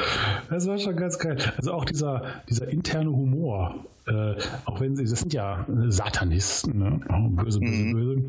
das 0.50 0.68
war 0.68 0.78
schon 0.78 0.96
ganz 0.96 1.18
geil. 1.18 1.38
Also 1.58 1.74
auch 1.74 1.86
dieser, 1.86 2.22
dieser 2.48 2.68
interne 2.68 3.10
Humor, 3.10 3.86
äh, 4.08 4.36
auch 4.66 4.80
wenn 4.80 4.96
sie, 4.96 5.06
das 5.06 5.20
sind 5.20 5.34
ja 5.34 5.66
Satanisten, 5.88 6.78
ne? 6.78 7.02
Oh, 7.10 7.28
böse, 7.30 7.60
böse, 7.60 7.72
mhm. 7.72 7.94
böse. 7.94 8.24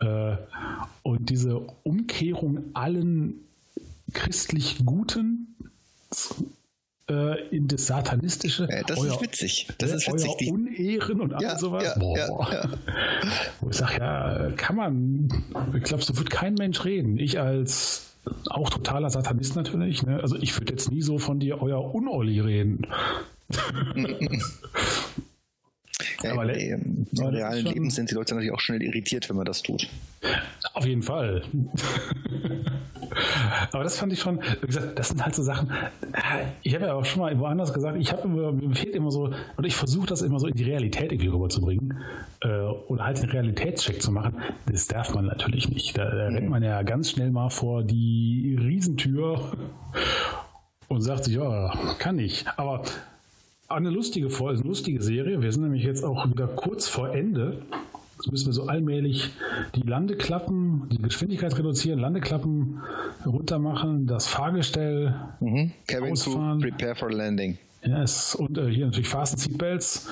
Äh, 0.00 0.36
und 1.02 1.28
diese 1.28 1.60
Umkehrung 1.82 2.64
allen 2.72 3.34
christlich 4.14 4.80
Guten 4.86 5.56
äh, 7.10 7.48
in 7.50 7.68
das 7.68 7.86
Satanistische. 7.86 8.68
Ja, 8.70 8.82
das 8.84 8.98
euer, 8.98 9.14
ist 9.14 9.20
witzig. 9.20 9.68
Das 9.78 9.92
ist 9.92 10.10
witzig. 10.10 10.30
Euer 10.40 10.52
Unehren 10.54 11.20
und 11.20 11.34
all 11.34 11.42
ja, 11.42 11.58
sowas. 11.58 11.84
Ja, 11.84 11.98
Boah. 11.98 12.16
Ja, 12.16 12.70
Wo 13.60 13.68
ich 13.70 13.76
sage, 13.76 13.98
ja, 13.98 14.50
kann 14.56 14.76
man, 14.76 15.28
ich 15.76 15.82
glaube, 15.82 16.02
so 16.02 16.16
wird 16.16 16.30
kein 16.30 16.54
Mensch 16.54 16.84
reden. 16.84 17.18
Ich 17.18 17.38
als 17.38 18.06
auch 18.48 18.70
totaler 18.70 19.10
Satanist 19.10 19.56
natürlich. 19.56 20.02
Ne? 20.02 20.20
Also 20.20 20.36
ich 20.36 20.56
würde 20.58 20.72
jetzt 20.72 20.90
nie 20.90 21.02
so 21.02 21.18
von 21.18 21.40
dir 21.40 21.60
euer 21.60 21.94
Unolli 21.94 22.40
reden. 22.40 22.86
Ja, 26.22 26.32
aber 26.32 26.54
Im 26.54 27.06
realen 27.18 27.64
Leben 27.64 27.90
sind 27.90 28.10
die 28.10 28.14
Leute 28.14 28.34
natürlich 28.34 28.52
auch 28.52 28.60
schnell 28.60 28.82
irritiert, 28.82 29.28
wenn 29.28 29.36
man 29.36 29.46
das 29.46 29.62
tut. 29.62 29.88
Auf 30.72 30.86
jeden 30.86 31.02
Fall. 31.02 31.42
aber 33.72 33.82
das 33.82 33.98
fand 33.98 34.12
ich 34.12 34.20
schon, 34.20 34.40
wie 34.60 34.66
gesagt, 34.66 34.98
das 34.98 35.08
sind 35.08 35.22
halt 35.22 35.34
so 35.34 35.42
Sachen. 35.42 35.70
Ich 36.62 36.74
habe 36.74 36.86
ja 36.86 36.94
auch 36.94 37.04
schon 37.04 37.22
mal 37.22 37.38
woanders 37.38 37.72
gesagt, 37.72 37.98
ich 37.98 38.12
habe 38.12 38.28
mir 38.28 38.74
fehlt 38.74 38.94
immer 38.94 39.10
so, 39.10 39.32
und 39.56 39.64
ich 39.64 39.74
versuche 39.74 40.06
das 40.06 40.22
immer 40.22 40.38
so 40.38 40.46
in 40.46 40.54
die 40.54 40.64
Realität 40.64 41.12
irgendwie 41.12 41.28
rüberzubringen 41.28 41.98
äh, 42.40 42.62
oder 42.88 43.04
halt 43.04 43.18
einen 43.20 43.30
Realitätscheck 43.30 44.00
zu 44.00 44.12
machen. 44.12 44.36
Das 44.66 44.86
darf 44.86 45.14
man 45.14 45.26
natürlich 45.26 45.68
nicht. 45.68 45.98
Da, 45.98 46.04
da 46.04 46.30
mhm. 46.30 46.36
rennt 46.36 46.50
man 46.50 46.62
ja 46.62 46.82
ganz 46.82 47.10
schnell 47.10 47.30
mal 47.30 47.50
vor 47.50 47.82
die 47.82 48.56
Riesentür 48.60 49.52
und 50.88 51.00
sagt 51.02 51.24
sich, 51.24 51.34
ja, 51.34 51.72
kann 51.98 52.18
ich. 52.18 52.44
Aber 52.56 52.82
eine 53.68 53.90
lustige 53.90 54.30
Folge, 54.30 54.60
eine 54.60 54.68
lustige 54.68 55.02
Serie. 55.02 55.42
Wir 55.42 55.52
sind 55.52 55.62
nämlich 55.62 55.84
jetzt 55.84 56.04
auch 56.04 56.28
wieder 56.28 56.46
kurz 56.48 56.88
vor 56.88 57.10
Ende. 57.14 57.62
Jetzt 58.20 58.30
müssen 58.30 58.46
wir 58.48 58.52
so 58.52 58.66
allmählich 58.66 59.30
die 59.74 59.80
Landeklappen, 59.80 60.90
die 60.90 60.98
Geschwindigkeit 60.98 61.56
reduzieren, 61.56 61.98
Landeklappen 61.98 62.80
runter 63.24 63.58
machen, 63.58 64.06
das 64.06 64.26
Fahrgestell 64.26 65.14
mhm. 65.40 65.72
Cabin 65.86 66.12
ausfahren. 66.12 66.60
prepare 66.60 66.94
for 66.94 67.10
landing. 67.10 67.56
Yes. 67.82 68.34
Und 68.34 68.58
äh, 68.58 68.68
hier 68.68 68.84
natürlich 68.84 69.08
Fasten 69.08 69.38
Seatbelts. 69.38 70.06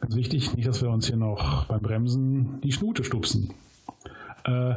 Ganz 0.00 0.16
wichtig, 0.16 0.52
nicht, 0.56 0.66
dass 0.66 0.82
wir 0.82 0.90
uns 0.90 1.06
hier 1.06 1.16
noch 1.16 1.66
beim 1.66 1.80
Bremsen 1.80 2.60
die 2.62 2.72
Schnute 2.72 3.04
stupsen. 3.04 3.54
Äh, 4.44 4.74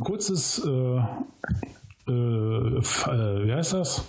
kurzes, 0.00 0.64
äh, 0.64 0.70
äh, 0.70 2.10
äh 2.10 2.82
wie 3.46 3.52
heißt 3.52 3.74
das? 3.74 4.04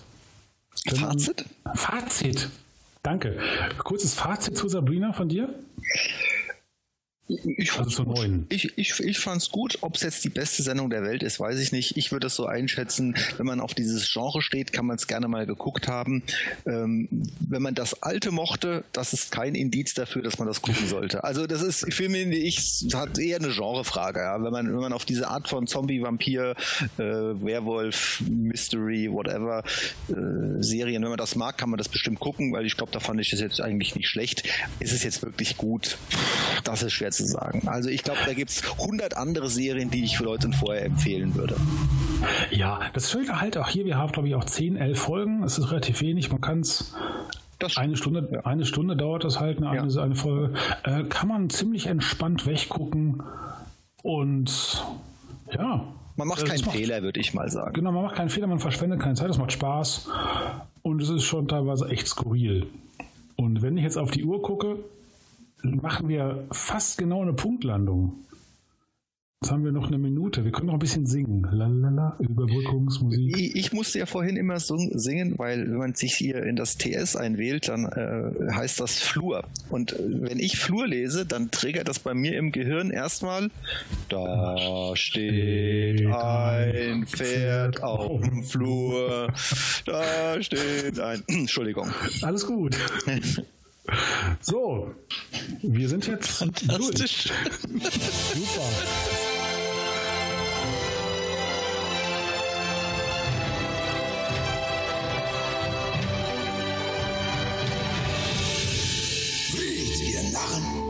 Fazit? 0.87 1.43
Fazit. 1.75 2.49
Danke. 3.03 3.37
Kurzes 3.83 4.13
Fazit 4.13 4.55
zu 4.55 4.69
Sabrina 4.69 5.11
von 5.11 5.27
dir? 5.27 5.49
Ich 7.29 7.71
fand's 7.71 7.99
also 7.99 8.11
gut. 8.11 8.45
Ich, 8.49 8.75
ich, 8.75 8.99
ich 8.99 9.19
fand's 9.19 9.51
gut. 9.51 9.77
Ob 9.81 9.95
es 9.95 10.01
jetzt 10.01 10.23
die 10.23 10.29
beste 10.29 10.63
Sendung 10.63 10.89
der 10.89 11.03
Welt 11.03 11.21
ist, 11.21 11.39
weiß 11.39 11.59
ich 11.59 11.71
nicht. 11.71 11.95
Ich 11.95 12.11
würde 12.11 12.27
es 12.27 12.35
so 12.35 12.47
einschätzen, 12.47 13.15
wenn 13.37 13.45
man 13.45 13.59
auf 13.59 13.75
dieses 13.75 14.11
Genre 14.11 14.41
steht, 14.41 14.73
kann 14.73 14.87
man 14.87 14.95
es 14.95 15.05
gerne 15.05 15.27
mal 15.27 15.45
geguckt 15.45 15.87
haben. 15.87 16.23
Ähm, 16.65 17.07
wenn 17.39 17.61
man 17.61 17.75
das 17.75 18.01
Alte 18.01 18.31
mochte, 18.31 18.83
das 18.93 19.13
ist 19.13 19.31
kein 19.31 19.53
Indiz 19.53 19.93
dafür, 19.93 20.23
dass 20.23 20.39
man 20.39 20.47
das 20.47 20.63
gucken 20.63 20.87
sollte. 20.87 21.23
Also 21.23 21.45
das 21.45 21.61
ist, 21.61 21.93
für 21.93 22.09
mich, 22.09 22.27
ich, 22.29 22.95
hat 22.95 23.19
eher 23.19 23.37
eine 23.37 23.49
Genrefrage. 23.49 24.21
Ja? 24.21 24.43
Wenn 24.43 24.51
man, 24.51 24.67
wenn 24.67 24.79
man 24.79 24.93
auf 24.93 25.05
diese 25.05 25.27
Art 25.27 25.47
von 25.47 25.67
Zombie, 25.67 26.01
Vampir, 26.01 26.55
äh, 26.97 27.03
Werwolf, 27.03 28.23
Mystery, 28.27 29.11
whatever 29.11 29.63
äh, 30.09 30.63
Serien, 30.63 31.03
wenn 31.03 31.09
man 31.09 31.19
das 31.19 31.35
mag, 31.35 31.59
kann 31.59 31.69
man 31.69 31.77
das 31.77 31.89
bestimmt 31.89 32.19
gucken, 32.19 32.51
weil 32.53 32.65
ich 32.65 32.75
glaube, 32.75 32.91
da 32.91 32.99
fand 32.99 33.21
ich 33.21 33.29
das 33.29 33.39
jetzt 33.39 33.61
eigentlich 33.61 33.93
nicht 33.93 34.07
schlecht. 34.07 34.43
Ist 34.79 34.93
es 34.93 35.03
jetzt 35.03 35.21
wirklich 35.21 35.57
gut? 35.57 35.99
Das 36.63 36.81
ist 36.81 36.93
schwer 36.93 37.11
zu 37.11 37.18
zu 37.19 37.25
sagen. 37.25 37.67
Also 37.67 37.89
ich 37.89 38.03
glaube, 38.03 38.19
da 38.25 38.33
gibt 38.33 38.49
es 38.49 38.63
100 38.63 39.17
andere 39.17 39.49
Serien, 39.49 39.89
die 39.89 40.03
ich 40.03 40.17
für 40.17 40.23
Leute 40.23 40.49
vorher 40.51 40.85
empfehlen 40.85 41.35
würde. 41.35 41.55
Ja, 42.51 42.79
das 42.93 43.11
Schöne 43.11 43.39
halt 43.39 43.57
auch 43.57 43.67
hier, 43.67 43.85
wir 43.85 43.97
haben 43.97 44.11
glaube 44.11 44.27
ich 44.27 44.35
auch 44.35 44.45
10, 44.45 44.77
11 44.77 44.99
Folgen, 44.99 45.43
es 45.43 45.57
ist 45.57 45.71
relativ 45.71 46.01
wenig, 46.01 46.31
man 46.31 46.41
kann 46.41 46.61
es 46.61 46.95
Das 47.59 47.77
eine 47.77 47.97
Stunde, 47.97 48.41
eine 48.45 48.65
Stunde 48.65 48.95
dauert 48.95 49.23
das 49.23 49.39
halt, 49.39 49.57
eine, 49.57 49.69
eine, 49.69 50.01
eine 50.01 50.15
Folge. 50.15 50.53
Äh, 50.83 51.03
kann 51.03 51.27
man 51.27 51.49
ziemlich 51.49 51.87
entspannt 51.87 52.45
weggucken 52.45 53.21
und 54.01 54.83
ja. 55.53 55.83
Man 56.15 56.27
macht 56.27 56.41
das 56.41 56.49
keinen 56.49 56.63
Fehler, 56.63 57.01
würde 57.01 57.19
ich 57.19 57.33
mal 57.33 57.49
sagen. 57.49 57.73
Genau, 57.73 57.91
man 57.91 58.03
macht 58.03 58.15
keinen 58.15 58.29
Fehler, 58.29 58.47
man 58.47 58.59
verschwendet 58.59 58.99
keine 58.99 59.15
Zeit, 59.15 59.29
es 59.29 59.37
macht 59.37 59.53
Spaß 59.53 60.09
und 60.81 61.01
es 61.01 61.09
ist 61.09 61.23
schon 61.23 61.47
teilweise 61.47 61.87
echt 61.87 62.07
skurril. 62.07 62.67
Und 63.37 63.61
wenn 63.61 63.77
ich 63.77 63.83
jetzt 63.83 63.97
auf 63.97 64.11
die 64.11 64.25
Uhr 64.25 64.41
gucke, 64.41 64.79
machen 65.63 66.09
wir 66.09 66.45
fast 66.51 66.97
genau 66.97 67.21
eine 67.21 67.33
Punktlandung. 67.33 68.25
Jetzt 69.41 69.51
haben 69.53 69.63
wir 69.63 69.71
noch 69.71 69.87
eine 69.87 69.97
Minute. 69.97 70.43
Wir 70.43 70.51
können 70.51 70.67
noch 70.67 70.73
ein 70.73 70.79
bisschen 70.79 71.05
singen. 71.05 71.47
Lalala, 71.49 72.17
Überbrückungsmusik. 72.19 73.37
Ich, 73.37 73.55
ich 73.55 73.71
musste 73.71 73.99
ja 73.99 74.05
vorhin 74.05 74.35
immer 74.35 74.59
so 74.59 74.77
singen, 74.77 75.35
weil 75.37 75.61
wenn 75.61 75.77
man 75.77 75.95
sich 75.95 76.13
hier 76.13 76.43
in 76.43 76.57
das 76.57 76.77
TS 76.77 77.15
einwählt, 77.15 77.69
dann 77.69 77.85
äh, 77.85 78.51
heißt 78.51 78.81
das 78.81 78.99
Flur. 78.99 79.45
Und 79.69 79.93
äh, 79.93 79.97
wenn 79.99 80.39
ich 80.39 80.59
Flur 80.59 80.85
lese, 80.87 81.25
dann 81.25 81.51
triggert 81.51 81.87
das 81.87 81.99
bei 81.99 82.13
mir 82.13 82.37
im 82.37 82.51
Gehirn 82.51 82.91
erstmal, 82.91 83.49
da 84.09 84.91
steht 84.95 86.05
ein 86.05 87.05
Pferd 87.07 87.81
auf 87.81 88.19
dem 88.19 88.43
Flur, 88.43 89.31
da 89.85 90.41
steht 90.41 90.99
ein, 90.99 91.23
Entschuldigung. 91.27 91.87
Alles 92.23 92.45
gut. 92.45 92.77
So, 94.41 94.93
wir 95.61 95.89
sind 95.89 96.07
jetzt 96.07 96.29
Fantastisch. 96.29 97.31
Super. 98.33 98.69
Fleht, 109.51 110.01
ihr 110.01 110.23
Narren! 110.31 110.88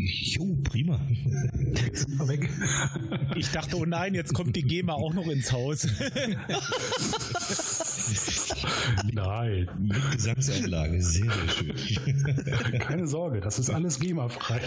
Jo, 0.00 0.56
prima. 0.62 1.00
Wir 1.08 2.28
weg. 2.28 2.48
Ich 3.34 3.50
dachte, 3.50 3.76
oh 3.76 3.84
nein, 3.84 4.14
jetzt 4.14 4.32
kommt 4.32 4.54
die 4.54 4.62
GEMA 4.62 4.92
auch 4.92 5.12
noch 5.12 5.26
ins 5.26 5.50
Haus. 5.50 5.88
Nein, 9.12 9.68
Mit 9.80 10.10
Gesangseinlage, 10.12 11.02
sehr, 11.02 11.24
sehr 11.32 11.76
schön. 11.76 12.78
keine 12.78 13.08
Sorge, 13.08 13.40
das 13.40 13.58
ist 13.58 13.70
alles 13.70 13.98
GEMA-frei. 13.98 14.60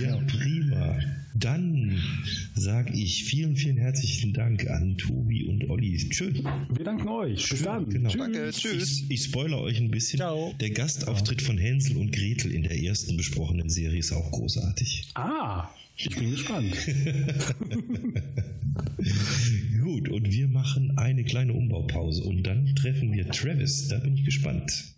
Ja, 0.00 0.16
prima. 0.26 0.98
Dann 1.34 2.02
sage 2.54 2.92
ich 2.94 3.24
vielen, 3.24 3.56
vielen 3.56 3.76
herzlichen 3.76 4.32
Dank 4.32 4.68
an 4.68 4.96
Tobi 4.96 5.44
und 5.44 5.68
Olli. 5.68 5.98
Schön. 6.12 6.42
Wir 6.74 6.84
danken 6.84 7.08
euch. 7.08 7.48
Bis 7.48 7.62
dann. 7.62 7.88
Genau. 7.88 8.10
Danke, 8.10 8.50
tschüss. 8.50 9.02
Ich, 9.02 9.10
ich 9.10 9.24
spoilere 9.24 9.60
euch 9.60 9.78
ein 9.78 9.90
bisschen. 9.90 10.18
Ciao. 10.18 10.54
Der 10.60 10.70
Gastauftritt 10.70 11.42
von 11.42 11.58
Hänsel 11.58 11.96
und 11.96 12.12
Gretel 12.12 12.52
in 12.52 12.62
der 12.62 12.78
ersten 12.78 13.16
besprochenen 13.16 13.68
Serie 13.68 13.98
ist 13.98 14.12
auch 14.12 14.30
großartig. 14.30 15.10
Ah, 15.14 15.68
ich 15.96 16.10
bin 16.10 16.30
gespannt. 16.30 16.76
Gut, 19.82 20.08
und 20.08 20.32
wir 20.32 20.48
machen 20.48 20.96
eine 20.96 21.24
kleine 21.24 21.52
Umbaupause 21.52 22.22
und 22.24 22.42
dann 22.44 22.74
treffen 22.74 23.12
wir 23.12 23.28
Travis. 23.28 23.88
Da 23.88 23.98
bin 23.98 24.14
ich 24.14 24.24
gespannt. 24.24 24.97